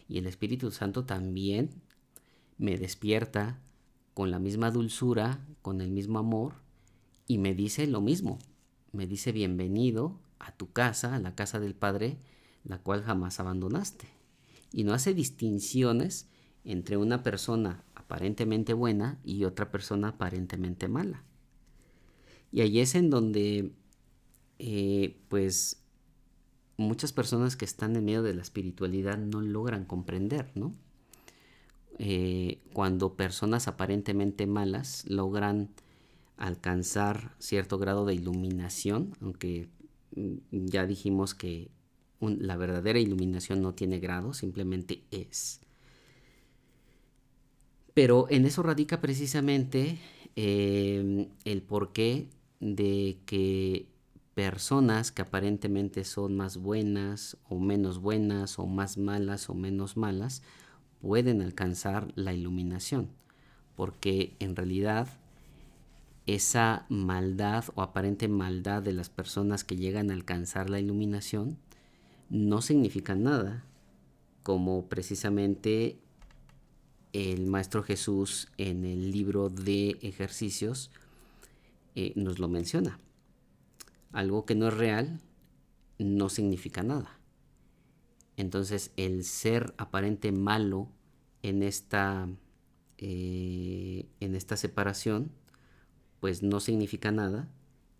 [0.09, 1.71] Y el Espíritu Santo también
[2.59, 3.59] me despierta
[4.15, 6.55] con la misma dulzura, con el mismo amor,
[7.27, 8.39] y me dice lo mismo.
[8.93, 12.19] Me dice bienvenido a tu casa, a la casa del Padre,
[12.65, 14.07] la cual jamás abandonaste.
[14.73, 16.29] Y no hace distinciones
[16.65, 21.25] entre una persona aparentemente buena y otra persona aparentemente mala.
[22.53, 23.73] Y ahí es en donde,
[24.59, 25.83] eh, pues,
[26.77, 30.75] muchas personas que están en medio de la espiritualidad no logran comprender, ¿no?
[31.99, 35.69] Eh, cuando personas aparentemente malas logran
[36.39, 39.69] alcanzar cierto grado de iluminación, aunque
[40.17, 41.71] mm, ya dijimos que
[42.21, 45.61] la verdadera iluminación no tiene grado, simplemente es.
[47.95, 49.99] Pero en eso radica precisamente
[50.37, 52.29] em, el porqué
[52.61, 53.87] de que
[54.35, 60.43] personas que aparentemente son más buenas o menos buenas o más malas o menos malas
[61.01, 63.09] pueden alcanzar la iluminación,
[63.77, 65.09] porque en realidad
[66.27, 71.59] esa maldad o aparente maldad de las personas que llegan a alcanzar la iluminación
[72.29, 73.65] no significa nada,
[74.43, 75.99] como precisamente
[77.13, 80.91] el Maestro Jesús en el libro de ejercicios
[81.95, 82.99] eh, nos lo menciona.
[84.13, 85.21] Algo que no es real
[85.99, 87.19] no significa nada.
[88.37, 90.89] Entonces el ser aparente malo
[91.43, 92.29] en esta,
[92.99, 95.33] eh, en esta separación
[96.21, 97.51] pues no significa nada,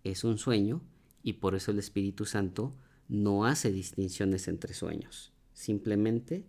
[0.03, 0.81] es un sueño
[1.23, 2.75] y por eso el Espíritu Santo
[3.07, 6.45] no hace distinciones entre sueños, simplemente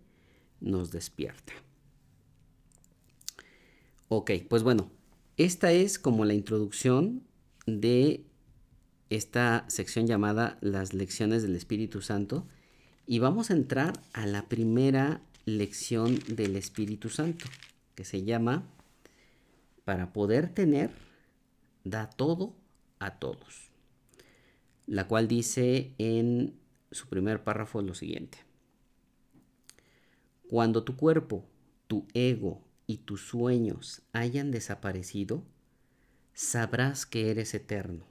[0.61, 1.53] nos despierta.
[4.15, 4.91] Ok, pues bueno,
[5.37, 7.23] esta es como la introducción
[7.65, 8.23] de
[9.09, 12.47] esta sección llamada Las lecciones del Espíritu Santo
[13.07, 17.45] y vamos a entrar a la primera lección del Espíritu Santo,
[17.95, 18.69] que se llama
[19.83, 20.91] Para poder tener,
[21.83, 22.55] da todo
[22.99, 23.71] a todos,
[24.85, 26.53] la cual dice en
[26.91, 28.37] su primer párrafo lo siguiente.
[30.47, 31.43] Cuando tu cuerpo,
[31.87, 32.61] tu ego
[32.93, 35.43] y tus sueños hayan desaparecido,
[36.35, 38.05] sabrás que eres eterno.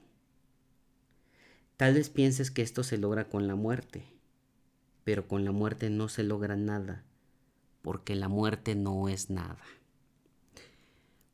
[1.77, 4.03] Tal vez pienses que esto se logra con la muerte,
[5.05, 7.05] pero con la muerte no se logra nada,
[7.81, 9.63] porque la muerte no es nada.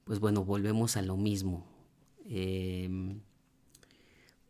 [0.04, 1.66] Pues bueno, volvemos a lo mismo.
[2.26, 3.20] Em,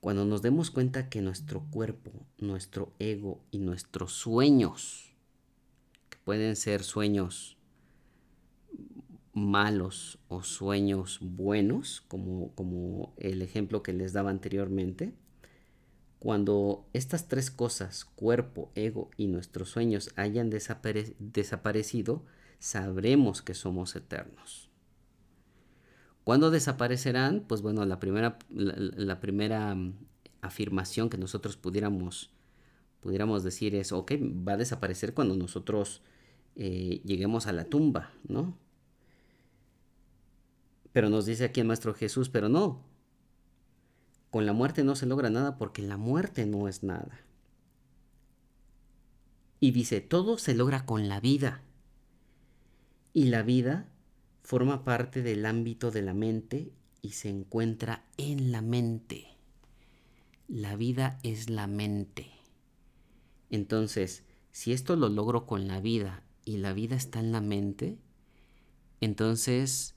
[0.01, 5.13] cuando nos demos cuenta que nuestro cuerpo, nuestro ego y nuestros sueños,
[6.09, 7.58] que pueden ser sueños
[9.39, 15.13] malos o sueños buenos, como, como el ejemplo que les daba anteriormente,
[16.19, 22.25] cuando estas tres cosas, cuerpo, ego y nuestros sueños, hayan desaparecido,
[22.59, 24.69] sabremos que somos eternos.
[26.25, 27.45] ¿Cuándo desaparecerán?
[27.47, 29.93] Pues bueno, la primera, la, primera mm,
[30.41, 32.31] afirmación que nosotros pudiéramos,
[32.99, 34.11] pudiéramos decir es, ok,
[34.47, 36.03] va a desaparecer cuando nosotros
[36.55, 38.57] eh, lleguemos a la tumba, ¿no?
[40.91, 42.83] Pero nos dice aquí el Maestro Jesús, pero no.
[44.29, 47.21] Con la muerte no se logra nada porque la muerte no es nada.
[49.59, 51.61] Y dice, todo se logra con la vida.
[53.13, 53.89] Y la vida
[54.41, 56.71] forma parte del ámbito de la mente
[57.01, 59.27] y se encuentra en la mente.
[60.47, 62.31] La vida es la mente.
[63.49, 67.99] Entonces, si esto lo logro con la vida y la vida está en la mente,
[69.01, 69.95] entonces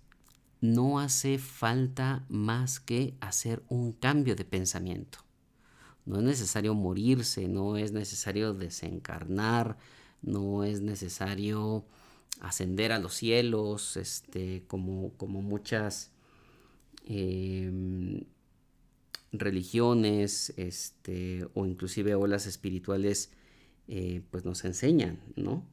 [0.62, 5.18] no hace falta más que hacer un cambio de pensamiento.
[6.06, 9.76] No es necesario morirse, no es necesario desencarnar,
[10.22, 11.84] no es necesario
[12.40, 16.12] ascender a los cielos, este, como, como muchas
[17.06, 18.22] em,
[19.32, 23.32] religiones este, o inclusive olas espirituales
[23.88, 25.66] eh, pues nos enseñan, ¿no?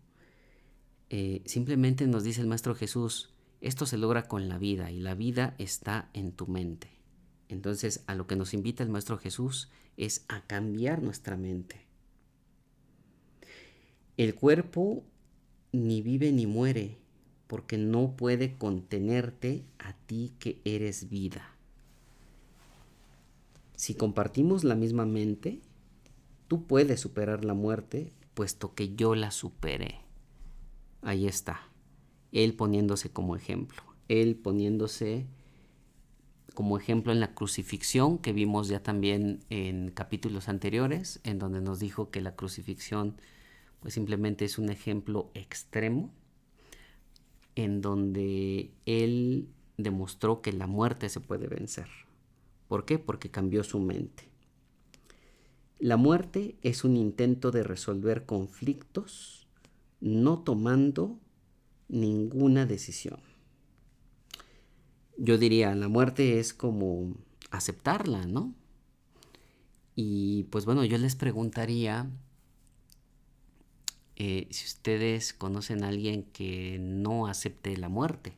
[1.12, 3.30] Eh, simplemente nos dice el Maestro Jesús,
[3.62, 6.90] esto se logra con la vida y la vida está en tu mente.
[7.50, 11.86] Entonces a lo que nos invita el Maestro Jesús es a cambiar nuestra mente.
[14.16, 15.04] El cuerpo
[15.72, 16.98] ni vive ni muere
[17.48, 21.56] porque no puede contenerte a ti que eres vida.
[23.76, 25.62] Si compartimos la misma mente,
[26.48, 30.02] tú puedes superar la muerte puesto que yo la superé.
[31.02, 31.69] Ahí está
[32.32, 35.28] él poniéndose como ejemplo, él poniéndose
[36.54, 41.80] como ejemplo en la crucifixión que vimos ya también en capítulos anteriores, en donde nos
[41.80, 43.16] dijo que la crucifixión
[43.80, 46.12] pues simplemente es un ejemplo extremo,
[47.56, 51.88] en donde él demostró que la muerte se puede vencer.
[52.68, 53.00] ¿Por qué?
[53.00, 54.30] Porque cambió su mente.
[55.80, 59.48] La muerte es un intento de resolver conflictos
[60.02, 61.20] no tomando
[61.90, 63.20] ninguna decisión.
[65.18, 67.18] Yo diría, la muerte es como
[67.52, 68.56] aceptarla, ¿no?
[69.96, 72.10] Y pues bueno, yo les preguntaría
[74.16, 78.34] eh, si ustedes conocen a alguien que no acepte la muerte.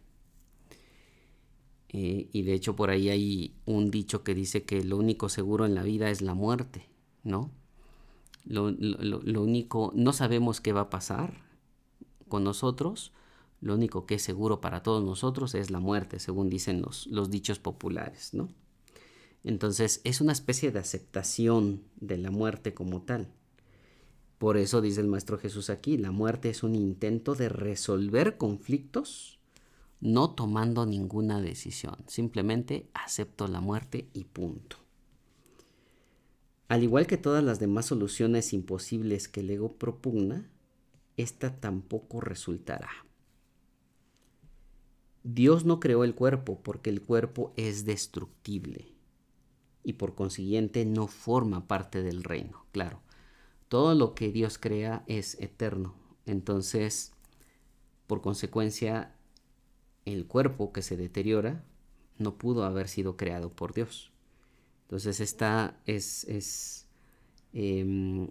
[1.89, 5.65] Eh, y de hecho por ahí hay un dicho que dice que lo único seguro
[5.65, 6.87] en la vida es la muerte,
[7.23, 7.51] ¿no?
[8.43, 11.43] Lo, lo único, no sabemos qué va a pasar
[12.27, 13.11] con nosotros,
[13.61, 17.29] lo único que es seguro para todos nosotros es la muerte, según dicen los, los
[17.29, 18.49] dichos populares, ¿no?
[19.43, 23.27] Entonces es una especie de aceptación de la muerte como tal.
[24.37, 29.39] Por eso dice el Maestro Jesús aquí, la muerte es un intento de resolver conflictos
[30.01, 31.95] no tomando ninguna decisión.
[32.07, 34.77] Simplemente acepto la muerte y punto.
[36.67, 40.49] Al igual que todas las demás soluciones imposibles que el ego propugna,
[41.17, 42.89] esta tampoco resultará.
[45.23, 48.87] Dios no creó el cuerpo porque el cuerpo es destructible
[49.83, 52.65] y por consiguiente no forma parte del reino.
[52.71, 53.01] Claro,
[53.67, 55.95] todo lo que Dios crea es eterno.
[56.25, 57.13] Entonces,
[58.07, 59.15] por consecuencia,
[60.05, 61.63] el cuerpo que se deteriora
[62.17, 64.11] no pudo haber sido creado por Dios.
[64.83, 66.87] Entonces, esta es, es
[67.53, 68.29] em,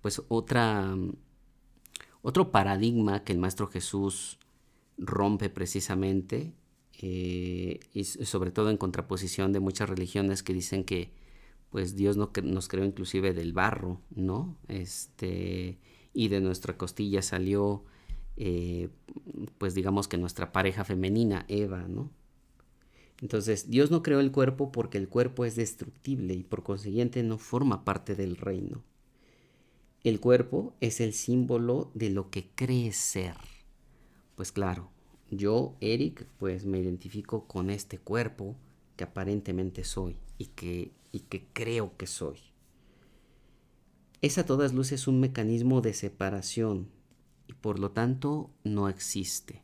[0.00, 0.94] pues otra,
[2.22, 4.38] otro paradigma que el Maestro Jesús
[4.98, 6.54] rompe precisamente,
[7.00, 11.12] eh, y sobre todo en contraposición de muchas religiones que dicen que
[11.70, 14.56] pues Dios no, nos creó inclusive del barro, ¿no?
[14.68, 15.80] Este,
[16.12, 17.84] y de nuestra costilla salió,
[18.36, 18.90] eh,
[19.58, 22.12] pues digamos que nuestra pareja femenina, Eva, ¿no?
[23.20, 27.38] Entonces, Dios no creó el cuerpo porque el cuerpo es destructible y por consiguiente no
[27.38, 28.84] forma parte del reino.
[30.04, 33.34] El cuerpo es el símbolo de lo que cree ser.
[34.34, 34.90] Pues claro,
[35.30, 38.56] yo, Eric, pues me identifico con este cuerpo
[38.96, 42.38] que aparentemente soy y que, y que creo que soy.
[44.22, 46.88] Es a todas luces un mecanismo de separación
[47.46, 49.62] y por lo tanto no existe.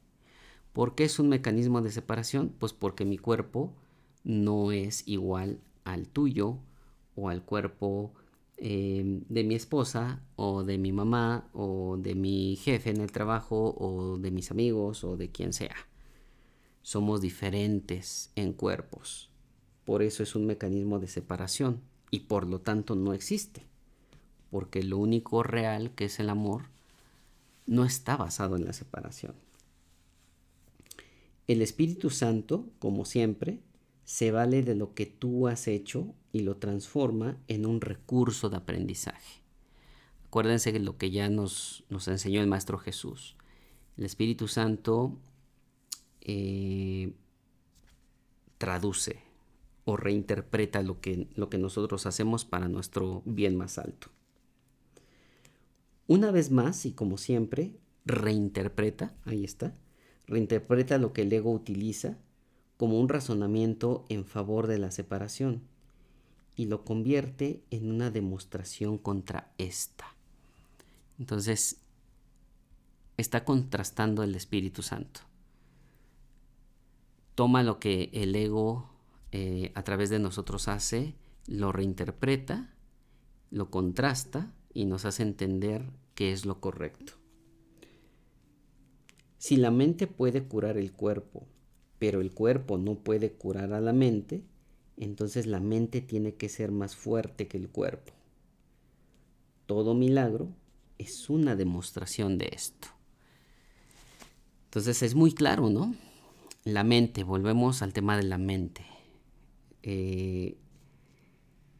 [0.72, 2.54] ¿Por qué es un mecanismo de separación?
[2.58, 3.72] Pues porque mi cuerpo
[4.22, 6.58] no es igual al tuyo
[7.16, 8.12] o al cuerpo
[8.62, 13.74] eh, de mi esposa o de mi mamá o de mi jefe en el trabajo
[13.78, 15.74] o de mis amigos o de quien sea.
[16.82, 19.30] Somos diferentes en cuerpos.
[19.86, 21.80] Por eso es un mecanismo de separación
[22.10, 23.62] y por lo tanto no existe.
[24.50, 26.64] Porque lo único real que es el amor
[27.66, 29.34] no está basado en la separación.
[31.46, 33.60] El Espíritu Santo, como siempre,
[34.10, 38.56] se vale de lo que tú has hecho y lo transforma en un recurso de
[38.56, 39.40] aprendizaje.
[40.26, 43.36] Acuérdense de lo que ya nos, nos enseñó el Maestro Jesús.
[43.96, 45.16] El Espíritu Santo
[46.22, 47.12] eh,
[48.58, 49.22] traduce
[49.84, 54.08] o reinterpreta lo que, lo que nosotros hacemos para nuestro bien más alto.
[56.08, 59.76] Una vez más, y como siempre, reinterpreta, ahí está,
[60.26, 62.18] reinterpreta lo que el ego utiliza
[62.80, 65.60] como un razonamiento en favor de la separación
[66.56, 70.16] y lo convierte en una demostración contra esta.
[71.18, 71.82] Entonces,
[73.18, 75.20] está contrastando el Espíritu Santo.
[77.34, 78.88] Toma lo que el ego
[79.30, 81.14] eh, a través de nosotros hace,
[81.46, 82.72] lo reinterpreta,
[83.50, 87.12] lo contrasta y nos hace entender qué es lo correcto.
[89.36, 91.46] Si la mente puede curar el cuerpo
[92.00, 94.42] pero el cuerpo no puede curar a la mente,
[94.96, 98.12] entonces la mente tiene que ser más fuerte que el cuerpo.
[99.66, 100.48] Todo milagro
[100.96, 102.88] es una demostración de esto.
[104.64, 105.94] Entonces es muy claro, ¿no?
[106.64, 108.86] La mente, volvemos al tema de la mente.
[109.82, 110.56] Eh,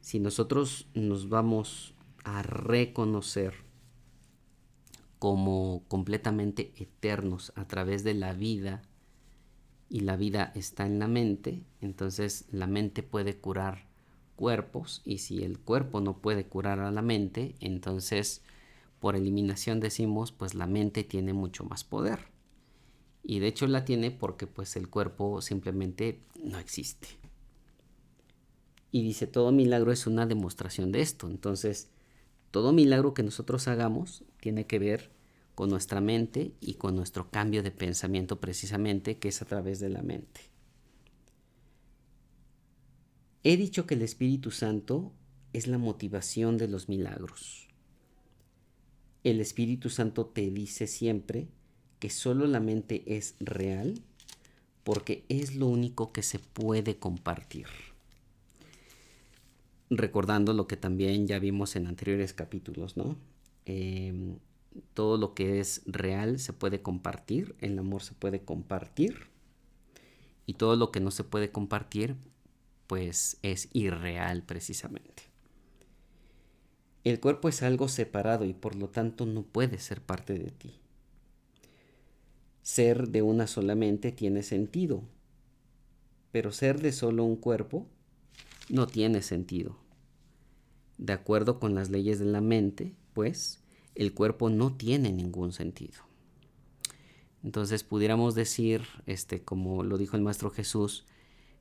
[0.02, 1.94] si nosotros nos vamos
[2.24, 3.54] a reconocer
[5.18, 8.82] como completamente eternos a través de la vida
[9.90, 13.88] y la vida está en la mente, entonces la mente puede curar
[14.36, 18.40] cuerpos y si el cuerpo no puede curar a la mente, entonces
[19.00, 22.20] por eliminación decimos pues la mente tiene mucho más poder.
[23.22, 27.08] Y de hecho la tiene porque pues el cuerpo simplemente no existe.
[28.92, 31.28] Y dice, todo milagro es una demostración de esto.
[31.28, 31.90] Entonces,
[32.50, 35.10] todo milagro que nosotros hagamos tiene que ver
[35.54, 39.90] con nuestra mente y con nuestro cambio de pensamiento precisamente, que es a través de
[39.90, 40.40] la mente.
[43.42, 45.12] He dicho que el Espíritu Santo
[45.52, 47.68] es la motivación de los milagros.
[49.24, 51.48] El Espíritu Santo te dice siempre
[51.98, 54.02] que solo la mente es real
[54.84, 57.66] porque es lo único que se puede compartir.
[59.90, 63.16] Recordando lo que también ya vimos en anteriores capítulos, ¿no?
[63.66, 64.38] Em,
[64.94, 69.26] todo lo que es real se puede compartir, el amor se puede compartir
[70.46, 72.16] y todo lo que no se puede compartir
[72.86, 75.24] pues es irreal precisamente.
[77.04, 80.80] El cuerpo es algo separado y por lo tanto no puede ser parte de ti.
[82.62, 85.02] Ser de una solamente tiene sentido,
[86.30, 87.86] pero ser de solo un cuerpo
[88.68, 89.76] no tiene sentido.
[90.98, 93.62] De acuerdo con las leyes de la mente, pues,
[93.94, 96.02] el cuerpo no tiene ningún sentido.
[97.42, 101.06] Entonces pudiéramos decir, este, como lo dijo el Maestro Jesús,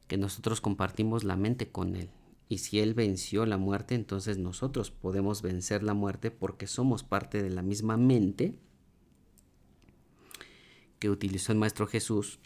[0.07, 2.09] que nosotros compartimos la mente con Él.
[2.49, 7.43] Y si Él venció la muerte, entonces nosotros podemos vencer la muerte porque somos parte
[7.43, 8.55] de la misma mente
[10.97, 12.39] que utilizó el Maestro Jesús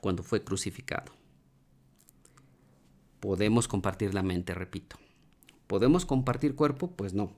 [0.00, 1.12] cuando fue crucificado.
[3.20, 4.96] Podemos compartir la mente, repito.
[5.66, 6.92] ¿Podemos compartir cuerpo?
[6.92, 7.32] Pues no,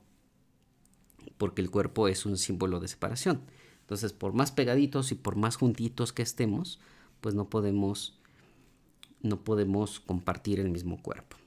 [1.37, 3.41] porque el cuerpo es un símbolo de separación.
[3.81, 6.79] Entonces, por más pegaditos y por más juntitos que estemos,
[7.19, 8.17] pues no podemos
[9.21, 11.37] no podemos compartir el mismo cuerpo.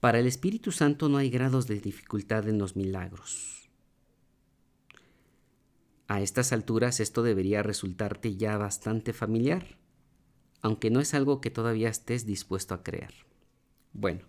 [0.00, 3.70] Para el Espíritu Santo no hay grados de dificultad en los milagros.
[6.08, 9.78] A estas alturas esto debería resultarte ya bastante familiar,
[10.60, 13.14] aunque no es algo que todavía estés dispuesto a creer.
[13.92, 14.26] Bueno,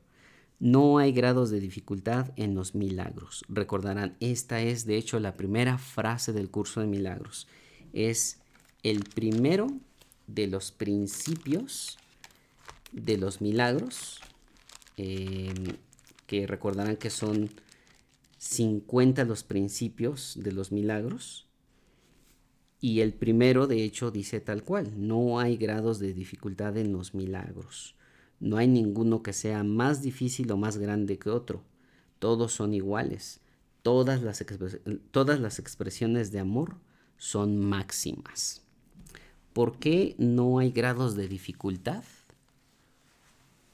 [0.59, 3.43] no hay grados de dificultad en los milagros.
[3.49, 7.47] Recordarán, esta es de hecho la primera frase del curso de milagros.
[7.91, 8.39] Es
[8.83, 9.67] el primero
[10.27, 11.97] de los principios
[12.91, 14.19] de los milagros,
[14.97, 15.77] em,
[16.27, 17.49] que recordarán que son
[18.37, 21.47] 50 los principios de los milagros.
[22.79, 27.13] Y el primero, de hecho, dice tal cual, no hay grados de dificultad en los
[27.13, 27.95] milagros.
[28.43, 31.63] No hay ninguno que sea más difícil o más grande que otro.
[32.19, 33.39] Todos son iguales.
[33.83, 34.43] Todas las,
[35.11, 36.75] todas las expresiones de amor
[37.15, 38.61] son máximas.
[39.53, 42.03] ¿Por qué no hay grados de dificultad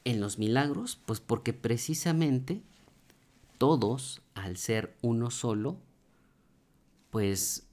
[0.03, 1.01] en los milagros?
[1.03, 2.61] Pues porque precisamente
[3.57, 5.80] todos, al ser uno solo,
[7.09, 7.65] pues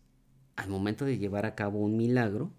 [0.56, 2.52] al momento de llevar a cabo un milagro,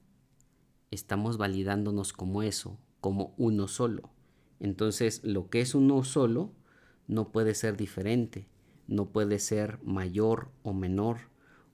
[0.92, 4.12] estamos validándonos como eso, como uno solo.
[4.60, 6.52] Entonces, lo que es uno solo
[7.08, 8.48] no puede ser diferente,
[8.88, 11.18] no puede ser mayor o menor,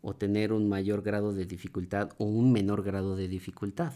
[0.02, 3.94] o tener un mayor grado de dificultad o un menor grado de dificultad.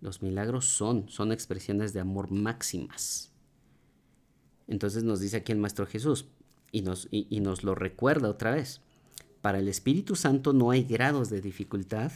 [0.00, 3.30] Los milagros son, son expresiones de amor máximas.
[4.66, 6.26] Entonces nos dice aquí el Maestro Jesús
[6.72, 8.80] y nos, y nos lo recuerda otra vez.
[9.42, 12.12] Para el Espíritu Santo no hay grados de dificultad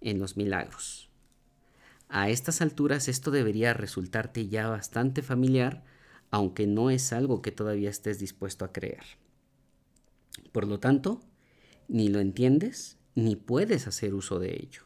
[0.00, 1.09] en los milagros.
[2.12, 5.84] A estas alturas esto debería resultarte ya bastante familiar,
[6.32, 9.04] aunque no es algo que todavía estés dispuesto a creer.
[10.50, 11.20] Por lo tanto,
[11.86, 14.82] ni lo entiendes ni puedes hacer uso de ello.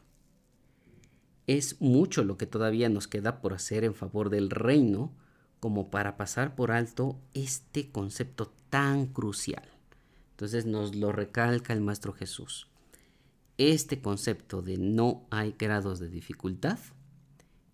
[1.47, 5.11] Es mucho lo que todavía nos queda por hacer en favor del reino
[5.59, 9.67] como para pasar por alto este concepto tan crucial.
[10.31, 12.67] Entonces nos lo recalca el Maestro Jesús.
[13.57, 16.77] Este concepto de no hay grados de dificultad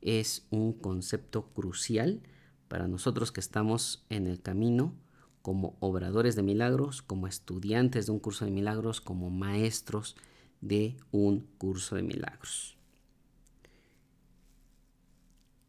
[0.02, 2.22] es un concepto crucial
[2.68, 4.95] para nosotros que estamos en el camino
[5.41, 10.16] como obradores de milagros, como estudiantes de un curso de milagros, como maestros
[10.62, 12.78] de un curso de milagros.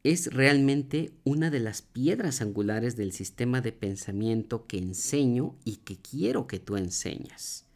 [0.04, 5.96] Es realmente una de las piedras angulares del sistema de pensamiento que enseño y que
[5.96, 7.66] quiero que tú enseñas.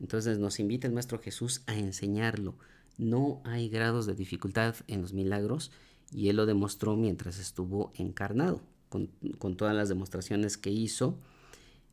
[0.00, 2.56] Entonces nos invita el Maestro Jesús a enseñarlo.
[2.96, 5.70] No hay grados de dificultad en los milagros
[6.12, 11.18] y él lo demostró mientras estuvo encarnado, con, todas las demostraciones que hizo,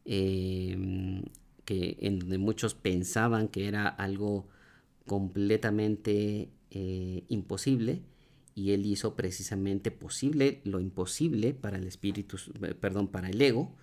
[0.05, 1.23] em,
[1.65, 4.47] que en donde muchos pensaban que era algo
[5.05, 8.01] completamente eh, imposible,
[8.55, 12.37] y él hizo precisamente posible lo imposible para el espíritu,
[12.79, 13.75] perdón, para el ego,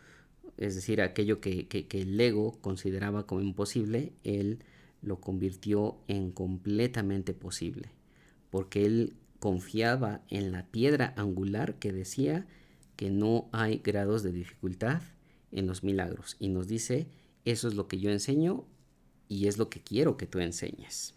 [0.56, 4.60] es decir, aquello que, que el ego consideraba como imposible, él
[5.02, 7.88] lo convirtió en completamente posible,
[8.50, 12.46] porque él confiaba en la piedra angular que decía
[12.94, 15.02] que no hay grados de dificultad
[15.50, 16.36] en los milagros.
[16.38, 17.08] Y nos dice,
[17.44, 18.66] eso es lo que yo enseño
[19.26, 21.14] y es lo que quiero que tú enseñes.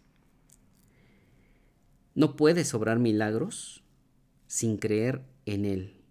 [2.15, 3.83] No puedes obrar milagros
[4.47, 6.01] sin creer en Él,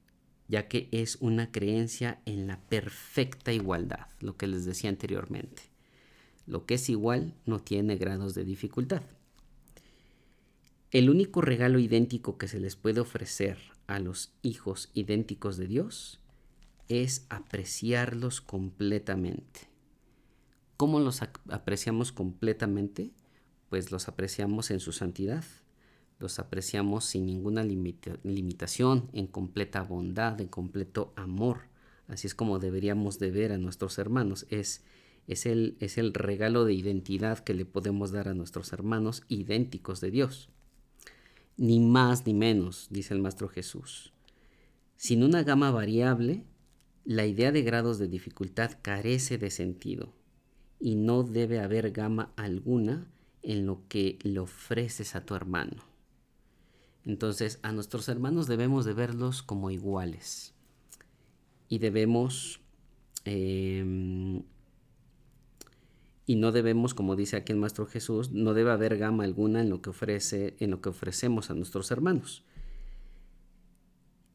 [0.48, 5.62] ya que es una creencia en la perfecta igualdad, lo que les decía anteriormente.
[6.46, 9.02] Lo que es igual no tiene grados de dificultad.
[10.93, 16.20] El único regalo idéntico que se les puede ofrecer a los hijos idénticos de Dios
[16.86, 19.70] es apreciarlos completamente.
[20.76, 23.11] ¿Cómo los apreciamos completamente?
[23.70, 25.47] Pues los apreciamos en su santidad,
[26.18, 31.61] los apreciamos sin ninguna limitación, en completa bondad, en completo amor.
[32.07, 34.45] Así es como deberíamos de ver a nuestros hermanos.
[34.51, 34.84] Es,
[35.26, 40.03] es, el, es el regalo de identidad que le podemos dar a nuestros hermanos idénticos
[40.03, 40.51] de Dios
[41.57, 44.12] ni más ni menos, dice el Maestro Jesús.
[44.96, 46.44] Sin una gama variable,
[47.05, 50.12] la idea de grados de dificultad carece de sentido
[50.78, 53.09] y no debe haber gama alguna
[53.42, 55.84] en lo que le ofreces a tu hermano.
[57.05, 60.55] Entonces a nuestros hermanos debemos de verlos como iguales
[61.68, 62.61] y debemos
[63.24, 64.42] em,
[66.26, 69.70] y no debemos, como dice aquí el Maestro Jesús, no debe haber gama alguna en
[69.70, 72.44] lo que ofrece, en lo que ofrecemos a nuestros hermanos.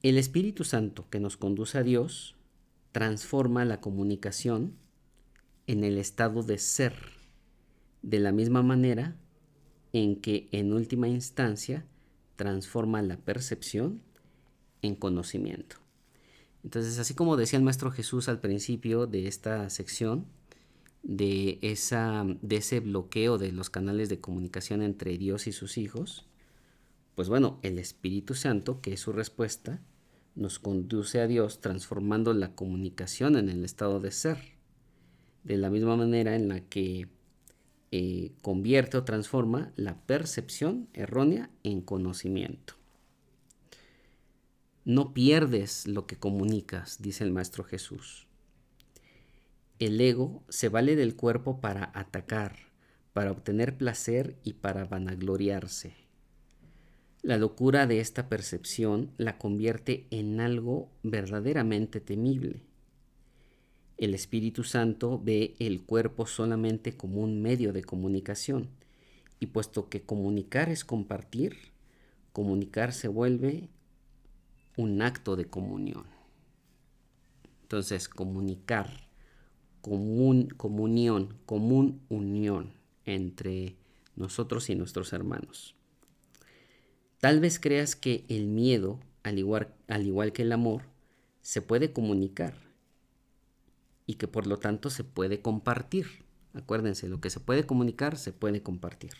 [0.03, 2.35] El Espíritu Santo que nos conduce a Dios
[2.91, 4.73] transforma la comunicación
[5.65, 6.95] en el estado de ser,
[8.01, 9.15] de la misma manera
[9.93, 11.85] en que en última instancia
[12.35, 14.01] transforma la percepción
[14.81, 15.77] en conocimiento.
[16.63, 20.25] Entonces, así como decía el Maestro Jesús al principio de esta sección,
[21.07, 26.25] de, esa, de ese bloqueo de los canales de comunicación entre Dios y sus hijos,
[27.15, 29.81] pues bueno, el Espíritu Santo, que es su respuesta,
[30.35, 34.37] nos conduce a Dios transformando la comunicación en el estado de ser,
[35.45, 37.07] de la misma manera en la que
[37.91, 42.73] eh, convierte o transforma la percepción errónea en conocimiento.
[44.83, 48.26] No pierdes lo que comunicas, dice el Maestro Jesús.
[49.79, 52.55] El ego se vale del cuerpo para atacar,
[53.13, 55.93] para obtener placer y para vanagloriarse.
[57.21, 62.61] La locura de esta percepción la convierte en algo verdaderamente temible.
[63.97, 68.69] El Espíritu Santo ve el cuerpo solamente como un medio de comunicación,
[69.39, 71.55] y puesto que comunicar es compartir,
[72.33, 73.69] comunicar se vuelve
[74.75, 76.05] un acto de comunión.
[77.63, 79.06] Entonces, comunicar,
[79.87, 82.73] común, comunión, común unión
[83.05, 83.77] entre
[84.17, 85.75] nosotros y nuestros hermanos.
[87.21, 90.81] Tal vez creas que el miedo, al igual, al igual que el amor,
[91.41, 92.53] se puede comunicar
[94.05, 96.25] y que por lo tanto se puede compartir.
[96.53, 99.13] Acuérdense, lo que se puede comunicar se puede compartir.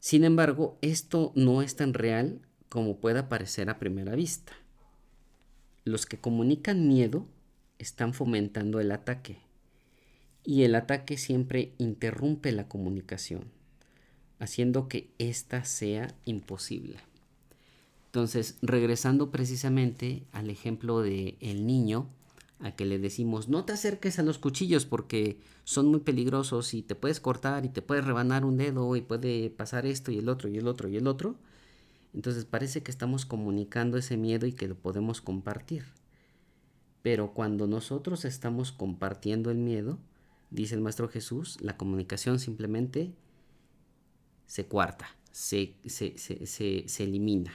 [0.00, 4.52] Sin embargo, esto no es tan real como pueda parecer a primera vista.
[5.84, 7.26] Los que comunican miedo
[7.78, 9.38] están fomentando el ataque
[10.44, 13.52] y el ataque siempre interrumpe la comunicación
[14.38, 16.98] haciendo que ésta sea imposible.
[18.06, 22.06] Entonces, regresando precisamente al ejemplo de el niño,
[22.60, 26.82] a que le decimos, no te acerques a los cuchillos porque son muy peligrosos y
[26.82, 30.28] te puedes cortar y te puedes rebanar un dedo y puede pasar esto y el
[30.28, 31.34] otro y el otro y el otro.
[32.14, 35.84] Entonces parece que estamos comunicando ese miedo y que lo podemos compartir.
[37.04, 39.98] Pero cuando nosotros estamos compartiendo el miedo,
[40.48, 43.12] dice el Maestro Jesús, la comunicación simplemente
[44.46, 45.76] se cuarta, se,
[46.98, 47.52] elimina.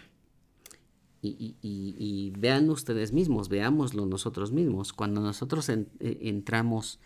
[1.24, 4.94] Y, vean ustedes mismos, veámoslo nosotros mismos.
[4.94, 7.00] Cuando nosotros eh, entramos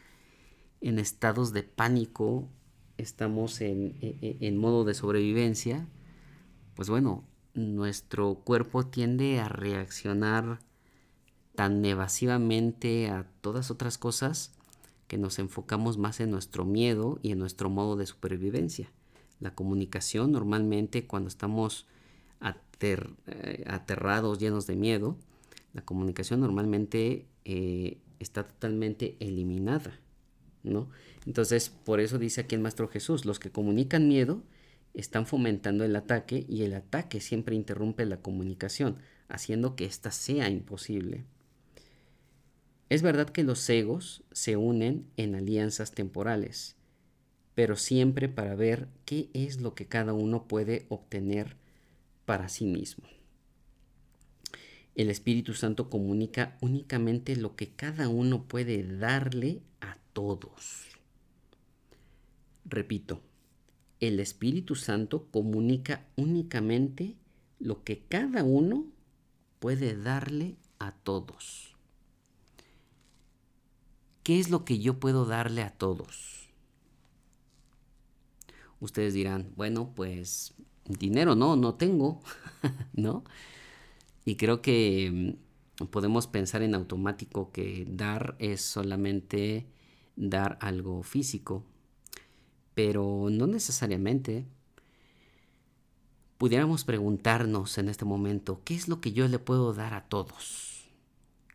[0.82, 2.50] en estados de pánico,
[2.98, 5.88] estamos en, e, e, en, modo de sobrevivencia,
[6.76, 7.24] pues bueno,
[7.54, 10.60] nuestro cuerpo tiende a reaccionar
[11.56, 14.54] tan evasivamente a todas otras cosas
[15.08, 18.92] que nos enfocamos más en nuestro miedo y en nuestro modo de supervivencia.
[19.40, 21.88] La comunicación normalmente cuando estamos
[22.84, 25.16] eh, aterrados, llenos de miedo,
[25.74, 30.00] la comunicación normalmente eh, está totalmente eliminada,
[30.64, 30.90] ¿no?
[31.26, 34.44] Entonces, por eso dice aquí el Maestro Jesús, los que comunican miedo
[34.94, 38.98] están fomentando el ataque y el ataque siempre interrumpe la comunicación,
[39.30, 41.24] haciendo que ésta sea imposible.
[42.94, 46.76] Es verdad que los egos se unen en alianzas temporales,
[47.56, 51.56] pero siempre para ver qué es lo que cada uno puede obtener
[52.26, 53.06] para sí mismo.
[54.94, 60.86] El Espíritu Santo comunica únicamente lo que cada uno puede darle a todos.
[62.64, 63.22] Repito,
[64.02, 67.16] el Espíritu Santo comunica únicamente
[67.58, 68.86] lo que cada uno
[69.58, 71.73] puede darle a todos.
[74.24, 76.50] ¿Qué es lo que yo puedo darle a todos?
[78.80, 80.54] Ustedes dirán, bueno, pues
[80.86, 82.22] dinero no, no tengo,
[82.94, 83.24] ¿no?
[84.26, 85.38] Y creo que
[85.82, 89.68] mm, podemos pensar en automático que dar es solamente
[90.16, 91.66] dar algo físico,
[92.74, 94.46] pero no necesariamente.
[96.38, 100.90] Pudiéramos preguntarnos en este momento, ¿qué es lo que yo le puedo dar a todos?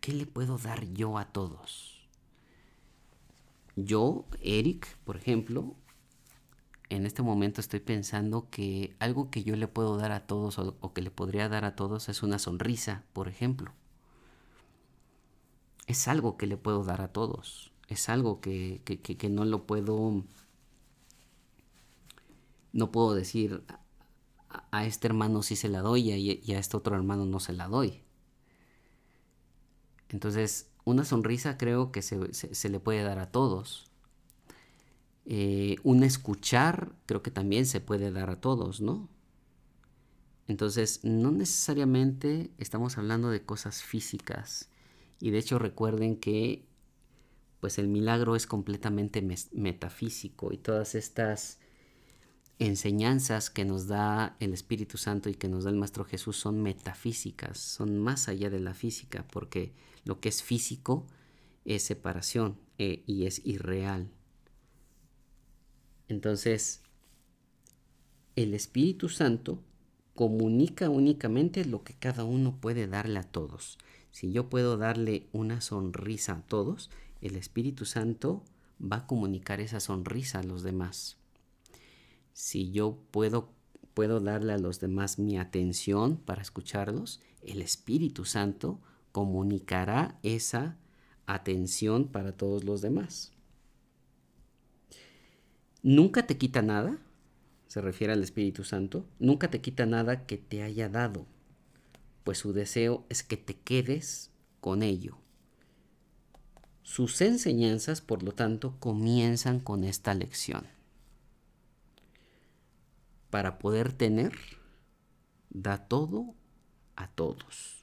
[0.00, 1.87] ¿Qué le puedo dar yo a todos?
[3.84, 5.76] Yo, Eric, por ejemplo,
[6.88, 10.92] en este momento estoy pensando que algo que yo le puedo dar a todos o,
[10.92, 13.72] que le podría dar a todos es una sonrisa, por ejemplo.
[15.86, 17.72] Es algo que le puedo dar a todos.
[17.86, 18.82] Es algo que,
[19.30, 20.24] no lo puedo...
[22.72, 23.62] No puedo decir
[24.72, 27.68] a, este hermano sí se la doy y a, este otro hermano no se la
[27.68, 28.02] doy.
[30.08, 33.88] Entonces, una sonrisa creo que se le puede dar a todos
[35.30, 39.10] eh, un escuchar creo que también se puede dar a todos, ¿no?
[40.46, 44.70] Entonces, no necesariamente estamos hablando de cosas físicas.
[45.20, 46.64] Y de hecho recuerden que
[47.60, 49.20] pues el milagro es completamente
[49.52, 51.58] metafísico y todas estas
[52.58, 56.62] enseñanzas que nos da el Espíritu Santo y que nos da el Maestro Jesús son
[56.62, 59.74] metafísicas, son más allá de la física, porque
[60.08, 61.06] lo que es físico
[61.66, 64.08] es separación eh, y es irreal.
[66.08, 66.80] Entonces,
[68.34, 69.62] el Espíritu Santo
[70.14, 73.76] comunica únicamente lo que cada uno puede darle a todos.
[74.10, 76.88] Si yo puedo darle una sonrisa a todos,
[77.20, 78.42] el Espíritu Santo
[78.80, 81.18] va a comunicar esa sonrisa a los demás.
[82.32, 83.50] Si yo puedo,
[83.92, 88.80] puedo darle a los demás mi atención para escucharlos, el Espíritu Santo
[89.12, 90.76] comunicará esa
[91.26, 93.32] atención para todos los demás.
[95.82, 96.98] Nunca te quita nada,
[97.68, 101.26] se refiere al Espíritu Santo, nunca te quita nada que te haya dado,
[102.24, 104.30] pues su deseo es que te quedes
[104.60, 105.18] con ello.
[106.82, 110.66] Sus enseñanzas, por lo tanto, comienzan con esta lección.
[113.30, 114.32] Para poder tener,
[115.50, 116.34] da todo
[116.96, 117.77] a todos.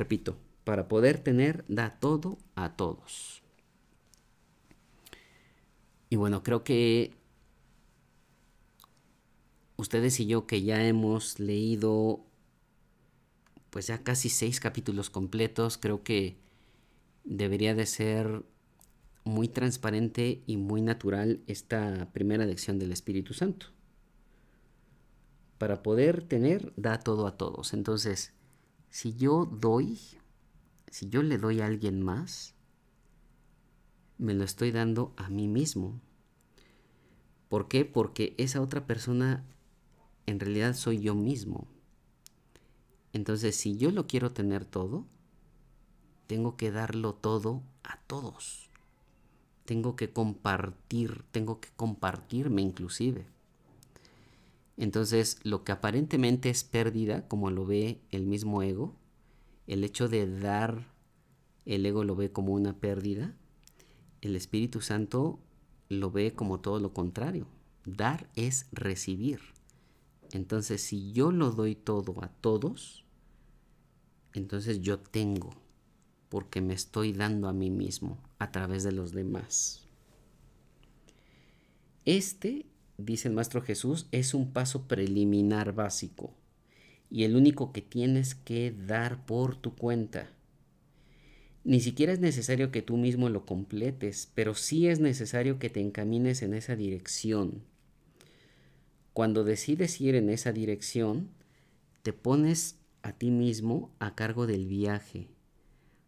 [0.00, 3.42] Repito, para poder tener, da todo a todos.
[6.08, 7.12] Y bueno, creo que
[9.76, 12.24] ustedes y yo que ya hemos leído
[13.68, 16.38] pues ya casi seis capítulos completos, creo que
[17.24, 18.42] debería de ser
[19.24, 23.66] muy transparente y muy natural esta primera lección del Espíritu Santo.
[25.58, 27.74] Para poder tener, da todo a todos.
[27.74, 28.32] Entonces,
[28.90, 29.98] si yo doy,
[30.90, 32.54] si yo le doy a alguien más,
[34.18, 36.00] me lo estoy dando a mí mismo.
[37.48, 37.84] ¿Por qué?
[37.84, 39.44] Porque esa otra persona
[40.26, 41.66] en realidad soy yo mismo.
[43.12, 45.06] Entonces, si yo lo quiero tener todo,
[46.26, 48.70] tengo que darlo todo a todos.
[49.64, 53.26] Tengo que compartir, tengo que compartirme inclusive.
[54.80, 58.96] Entonces, lo que aparentemente es pérdida, como lo ve el mismo ego,
[59.66, 60.86] el hecho de dar,
[61.66, 63.36] el ego lo ve como una pérdida,
[64.22, 65.38] el Espíritu Santo
[65.90, 67.46] lo ve como todo lo contrario.
[67.84, 69.40] Dar es recibir.
[70.32, 73.04] Entonces, si yo lo doy todo a todos,
[74.32, 75.50] entonces yo tengo
[76.30, 79.84] porque me estoy dando a mí mismo a través de los demás.
[82.06, 82.69] Este,
[83.04, 86.34] dice el Maestro Jesús, es un paso preliminar básico
[87.10, 90.30] y el único que tienes que dar por tu cuenta.
[91.64, 95.80] Ni siquiera es necesario que tú mismo lo completes, pero sí es necesario que te
[95.80, 97.62] encamines en esa dirección.
[99.12, 101.28] Cuando decides ir en esa dirección,
[102.02, 105.28] te pones a ti mismo a cargo del viaje,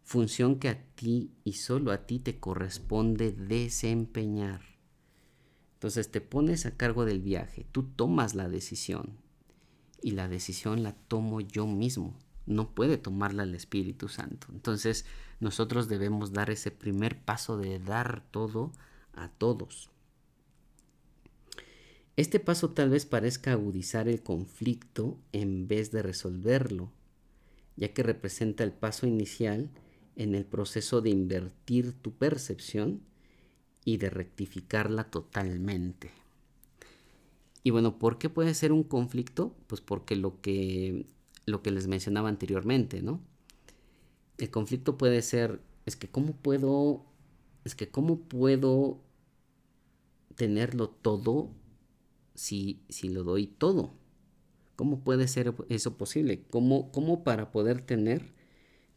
[0.03, 4.72] función que a ti y solo a ti te corresponde desempeñar.
[5.83, 9.17] Entonces te pones a cargo del viaje, tú tomas la decisión
[10.01, 14.47] y la decisión la tomo yo mismo, no puede tomarla el Espíritu Santo.
[14.53, 15.03] Entonces
[15.41, 18.71] nosotros debemos dar ese primer paso de dar todo
[19.11, 19.89] a todos.
[22.15, 26.93] Este paso tal vez parezca agudizar el conflicto en vez de resolverlo,
[27.75, 29.69] ya que representa el paso inicial
[30.15, 33.01] en el proceso de invertir tu percepción
[33.85, 36.11] y de rectificarla totalmente.
[37.63, 39.55] Y bueno, ¿por qué puede ser un conflicto?
[39.67, 41.05] Pues porque lo que,
[41.45, 43.21] lo que les mencionaba anteriormente, ¿no?
[44.37, 47.05] El conflicto puede ser, es que cómo puedo,
[47.63, 48.99] es que cómo puedo
[50.35, 51.51] tenerlo todo
[52.35, 53.93] si, si lo doy todo.
[54.75, 56.43] ¿Cómo puede ser eso posible?
[56.49, 58.33] ¿Cómo, ¿Cómo para poder tener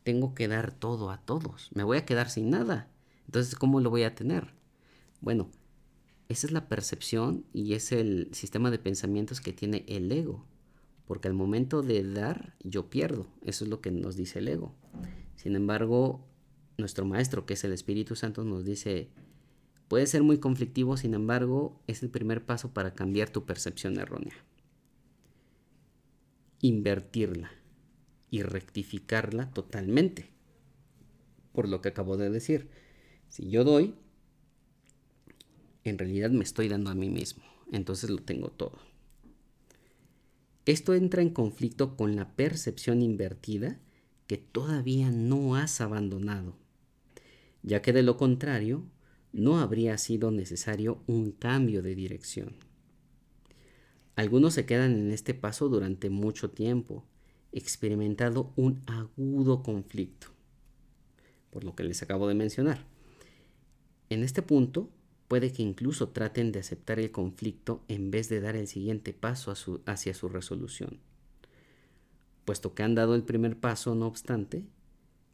[0.06, 1.70] tengo que dar todo a todos.
[1.74, 2.88] Me voy a quedar sin nada.
[3.24, 4.54] Entonces, ¿cómo lo voy a tener?
[5.20, 5.50] Bueno,
[6.28, 10.44] esa es la percepción y es el sistema de pensamientos que tiene el ego.
[11.06, 13.28] Porque al momento de dar, yo pierdo.
[13.42, 14.74] Eso es lo que nos dice el ego.
[15.36, 16.26] Sin embargo,
[16.78, 19.08] nuestro maestro, que es el Espíritu Santo, nos dice,
[19.86, 24.34] puede ser muy conflictivo, sin embargo, es el primer paso para cambiar tu percepción errónea.
[26.60, 27.52] Invertirla
[28.30, 30.30] y rectificarla totalmente.
[31.52, 32.68] Por lo que acabo de decir,
[33.28, 33.94] si yo doy,
[35.90, 38.78] en realidad me estoy dando a mí mismo, entonces lo tengo todo.
[40.64, 43.78] Esto entra en conflicto con la percepción invertida
[44.26, 46.56] que todavía no has abandonado,
[47.62, 48.84] ya que de lo contrario
[49.32, 52.56] no habría sido necesario un cambio de dirección.
[54.16, 57.04] Algunos se quedan en este paso durante mucho tiempo
[57.52, 60.28] experimentado un agudo conflicto,
[61.50, 62.84] por lo que les acabo de mencionar.
[64.08, 64.90] En este punto,
[65.28, 69.52] puede que incluso traten de aceptar el conflicto en vez de dar el siguiente paso
[69.86, 71.00] hacia su resolución.
[72.44, 74.64] Puesto que han dado el primer paso, no obstante,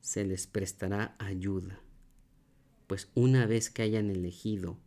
[0.01, 1.81] se les prestará ayuda,
[2.87, 4.79] pues una vez que hayan elegido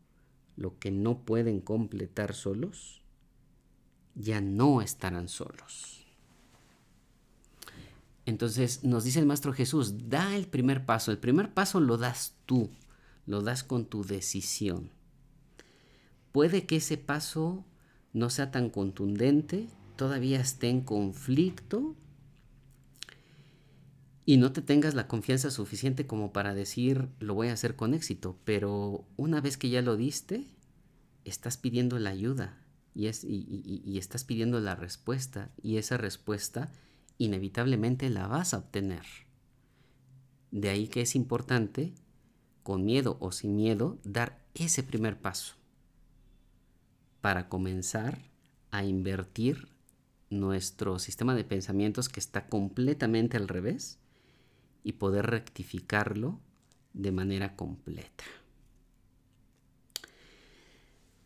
[0.58, 3.02] lo que no pueden completar solos,
[4.16, 6.06] ya no estarán solos.
[8.26, 11.12] Entonces nos dice el Maestro Jesús, da el primer paso.
[11.12, 12.70] El primer paso lo das tú,
[13.26, 14.92] lo das con tu decisión.
[16.32, 17.66] Puede que ese paso
[18.14, 21.96] no sea tan contundente, todavía esté en conflicto
[24.26, 27.94] y no te tengas la confianza suficiente como para decir lo voy a hacer con
[27.94, 30.48] éxito, pero una vez que ya lo diste,
[31.26, 32.58] estás pidiendo la ayuda
[32.94, 36.72] y, es, y, estás pidiendo la respuesta y esa respuesta
[37.18, 39.04] inevitablemente la vas a obtener.
[40.52, 41.94] De ahí que es importante,
[42.66, 45.54] con miedo o sin miedo, dar ese primer paso
[47.22, 48.18] para comenzar
[48.72, 49.68] a invertir
[50.32, 54.00] nuestro sistema de pensamientos que está completamente al revés
[54.84, 56.40] y poder rectificarlo
[56.94, 58.24] de manera completa.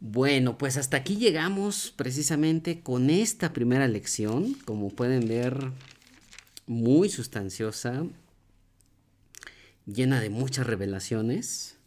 [0.01, 5.71] Bueno, pues hasta aquí llegamos precisamente con esta primera lección, como pueden ver,
[6.67, 8.03] muy sustanciosa,
[9.93, 11.77] llena de muchas revelaciones.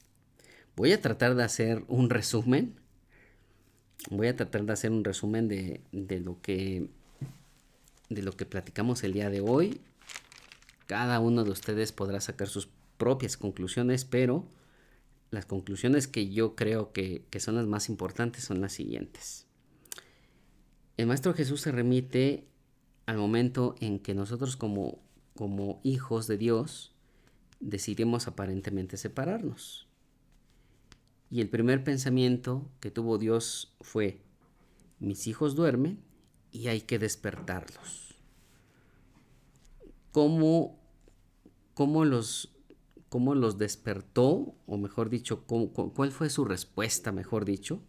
[0.77, 2.75] Voy a tratar de hacer un resumen.
[4.11, 6.89] Voy a tratar de hacer un resumen de, de lo que
[8.09, 9.81] de lo que platicamos el día de hoy
[10.93, 14.45] cada uno de ustedes podrá sacar sus propias conclusiones, pero
[15.31, 19.47] las conclusiones que yo creo que, son las más importantes son las siguientes.
[20.99, 22.47] El Maestro Jesús se remite
[23.07, 24.99] al momento en que nosotros como,
[25.35, 26.92] como hijos de Dios
[27.63, 29.89] decidimos aparentemente separarnos.
[31.31, 34.21] Y el primer pensamiento que tuvo Dios fue,
[35.01, 35.99] mis hijos duermen
[36.51, 38.13] y hay que despertarlos
[40.13, 40.79] cómo,
[41.75, 42.55] cómo, los,
[43.09, 47.83] cómo los despertó, o mejor dicho, cuál fue su respuesta, mejor dicho.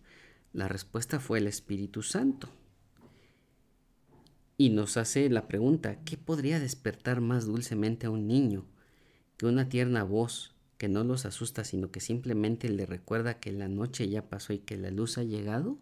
[0.53, 2.49] La respuesta fue el Espíritu Santo.
[4.57, 8.65] Y nos hace la pregunta, ¿qué podría despertar más dulcemente a un niño
[9.37, 13.67] que una tierna voz que no los asusta, sino que simplemente le recuerda que la
[13.67, 15.77] noche ya pasó y que la luz ha llegado?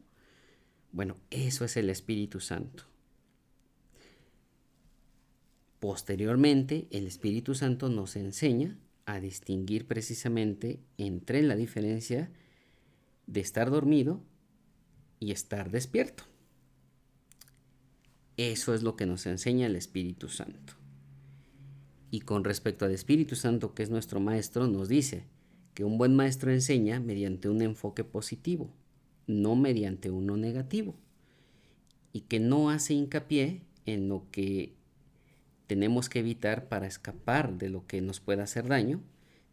[0.91, 2.83] Bueno, eso es el Espíritu Santo.
[5.79, 12.31] Posteriormente, el Espíritu Santo nos enseña a distinguir precisamente entre la diferencia
[13.25, 14.21] de estar dormido
[15.19, 16.25] y estar despierto.
[18.37, 20.80] Eso es lo que nos enseña el Espíritu Santo.
[22.11, 25.23] Y con respecto al Espíritu Santo, que es nuestro maestro, nos dice
[25.73, 28.69] que un buen maestro enseña mediante un enfoque positivo,
[29.27, 30.93] no mediante uno negativo,
[32.11, 34.75] y que no hace hincapié en lo que
[35.67, 39.01] tenemos que evitar para escapar de lo que nos pueda hacer daño,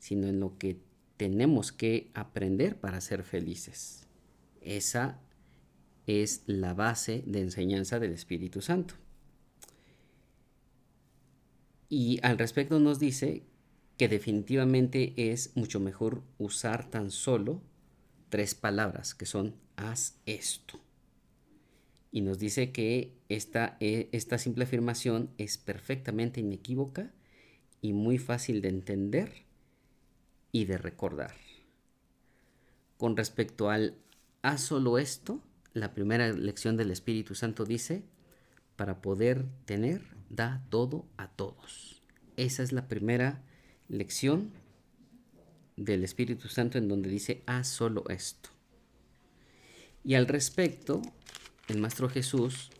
[0.00, 0.80] sino en lo que
[1.16, 4.08] tenemos que aprender para ser felices.
[4.60, 5.20] Esa
[6.08, 8.94] es la base de enseñanza del Espíritu Santo.
[11.88, 13.44] Y al respecto nos dice
[13.96, 17.62] que definitivamente es mucho mejor usar tan solo
[18.28, 20.80] tres palabras, que son haz esto
[22.10, 27.12] y nos dice que esta, eh, esta simple afirmación es perfectamente inequívoca
[27.80, 29.44] y muy fácil de entender
[30.52, 31.34] y de recordar.
[32.96, 33.94] Con respecto al
[34.42, 35.42] haz solo esto,
[35.74, 38.02] la primera lección del Espíritu Santo dice,
[38.76, 42.02] para poder tener, da todo a todos.
[42.36, 43.42] Esa es la primera
[43.88, 44.52] lección
[45.76, 48.50] del Espíritu Santo en donde dice, haz solo esto.
[50.04, 51.02] Y al respecto,
[51.68, 52.70] el Maestro Jesús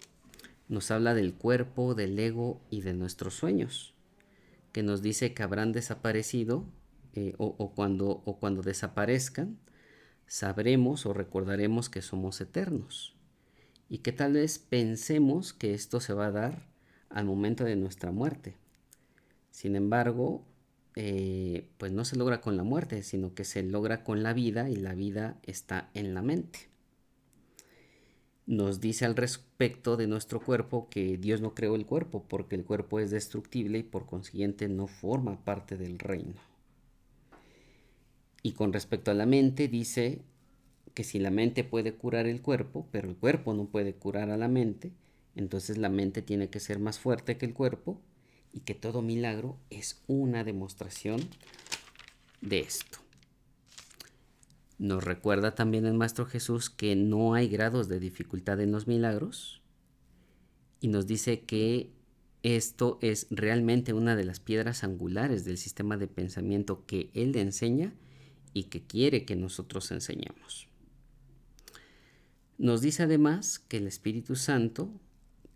[0.69, 3.95] nos habla del cuerpo, del ego y de nuestros sueños,
[4.73, 6.67] que nos dice que habrán desaparecido
[7.15, 9.59] eh, o, cuando, o cuando desaparezcan,
[10.27, 13.17] sabremos o recordaremos que somos eternos
[13.89, 16.68] y que tal vez pensemos que esto se va a dar
[17.11, 18.55] al momento de nuestra muerte.
[19.51, 20.45] Sin embargo,
[20.95, 24.69] eh, pues no se logra con la muerte, sino que se logra con la vida
[24.71, 26.69] y la vida está en la mente
[28.49, 32.65] nos dice al respecto de nuestro cuerpo que Dios no creó el cuerpo porque el
[32.65, 36.33] cuerpo es destructible y por consiguiente no forma parte del reino.
[38.43, 40.23] Y con respecto a la mente dice
[40.95, 44.39] que si la mente puede curar el cuerpo, pero el cuerpo no puede curar a
[44.39, 44.93] la mente,
[45.39, 48.01] entonces la mente tiene que ser más fuerte que el cuerpo
[48.53, 51.21] y que todo milagro es una demostración
[52.41, 52.99] de esto.
[54.79, 59.63] Nos recuerda también el Maestro Jesús que no hay grados de dificultad en los milagros
[60.81, 61.93] y nos dice que
[62.43, 67.95] esto es realmente una de las piedras angulares del sistema de pensamiento que Él enseña
[68.55, 70.69] y que quiere que nosotros enseñemos.
[72.57, 74.91] Nos dice además que el Espíritu Santo,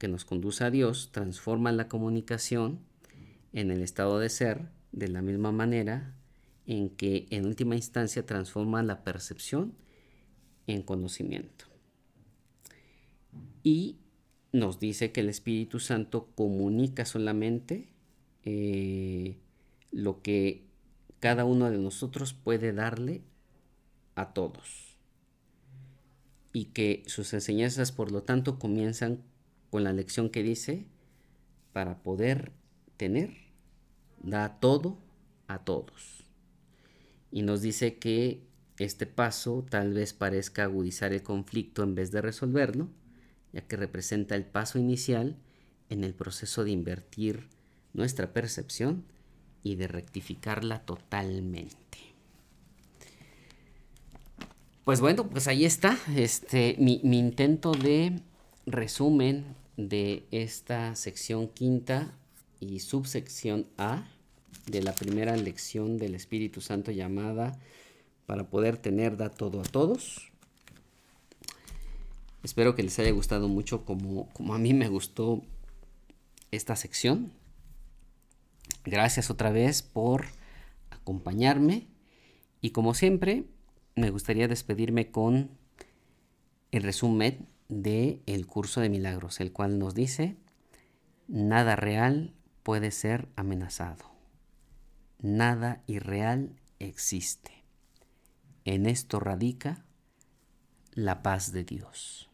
[0.02, 2.80] que nos conduce a Dios, transforma la comunicación
[3.52, 6.16] en el estado de ser de la misma manera
[6.66, 9.74] en que en última instancia transforma la percepción
[10.66, 11.66] en conocimiento.
[13.62, 14.00] Y
[14.50, 17.88] nos dice que el Espíritu Santo comunica solamente
[18.42, 19.36] eh,
[19.92, 20.64] lo que
[21.20, 23.22] cada uno de nosotros puede darle
[24.16, 24.96] a todos.
[26.52, 29.22] Y que sus enseñanzas, por lo tanto, comienzan
[29.72, 30.84] con la lección que dice,
[31.72, 32.52] para poder
[32.98, 33.30] tener,
[34.22, 34.98] da todo
[35.48, 36.26] a todos.
[37.30, 38.42] Y nos dice que
[38.76, 42.90] este paso tal vez parezca agudizar el conflicto en vez de resolverlo,
[43.54, 45.38] ya que representa el paso inicial
[45.88, 47.48] en el proceso de invertir
[47.94, 49.06] nuestra percepción
[49.62, 51.78] y de rectificarla totalmente.
[54.84, 58.20] Pues bueno, pues ahí está este, mi, mi intento de
[58.66, 62.14] resumen de esta sección quinta
[62.60, 64.06] y subsección A
[64.66, 67.58] de la primera lección del Espíritu Santo llamada
[68.26, 70.30] para poder tener da todo a todos.
[72.42, 75.42] Espero que les haya gustado mucho como, como a mí me gustó
[76.50, 77.32] esta sección.
[78.84, 80.26] Gracias otra vez por
[80.90, 81.86] acompañarme
[82.60, 83.44] y como siempre
[83.94, 85.50] me gustaría despedirme con
[86.70, 90.36] el resumen de el curso de milagros, el cual nos dice,
[91.28, 94.10] nada real puede ser amenazado.
[95.20, 97.64] Nada irreal existe.
[98.64, 99.84] En esto radica
[100.92, 102.31] la paz de Dios.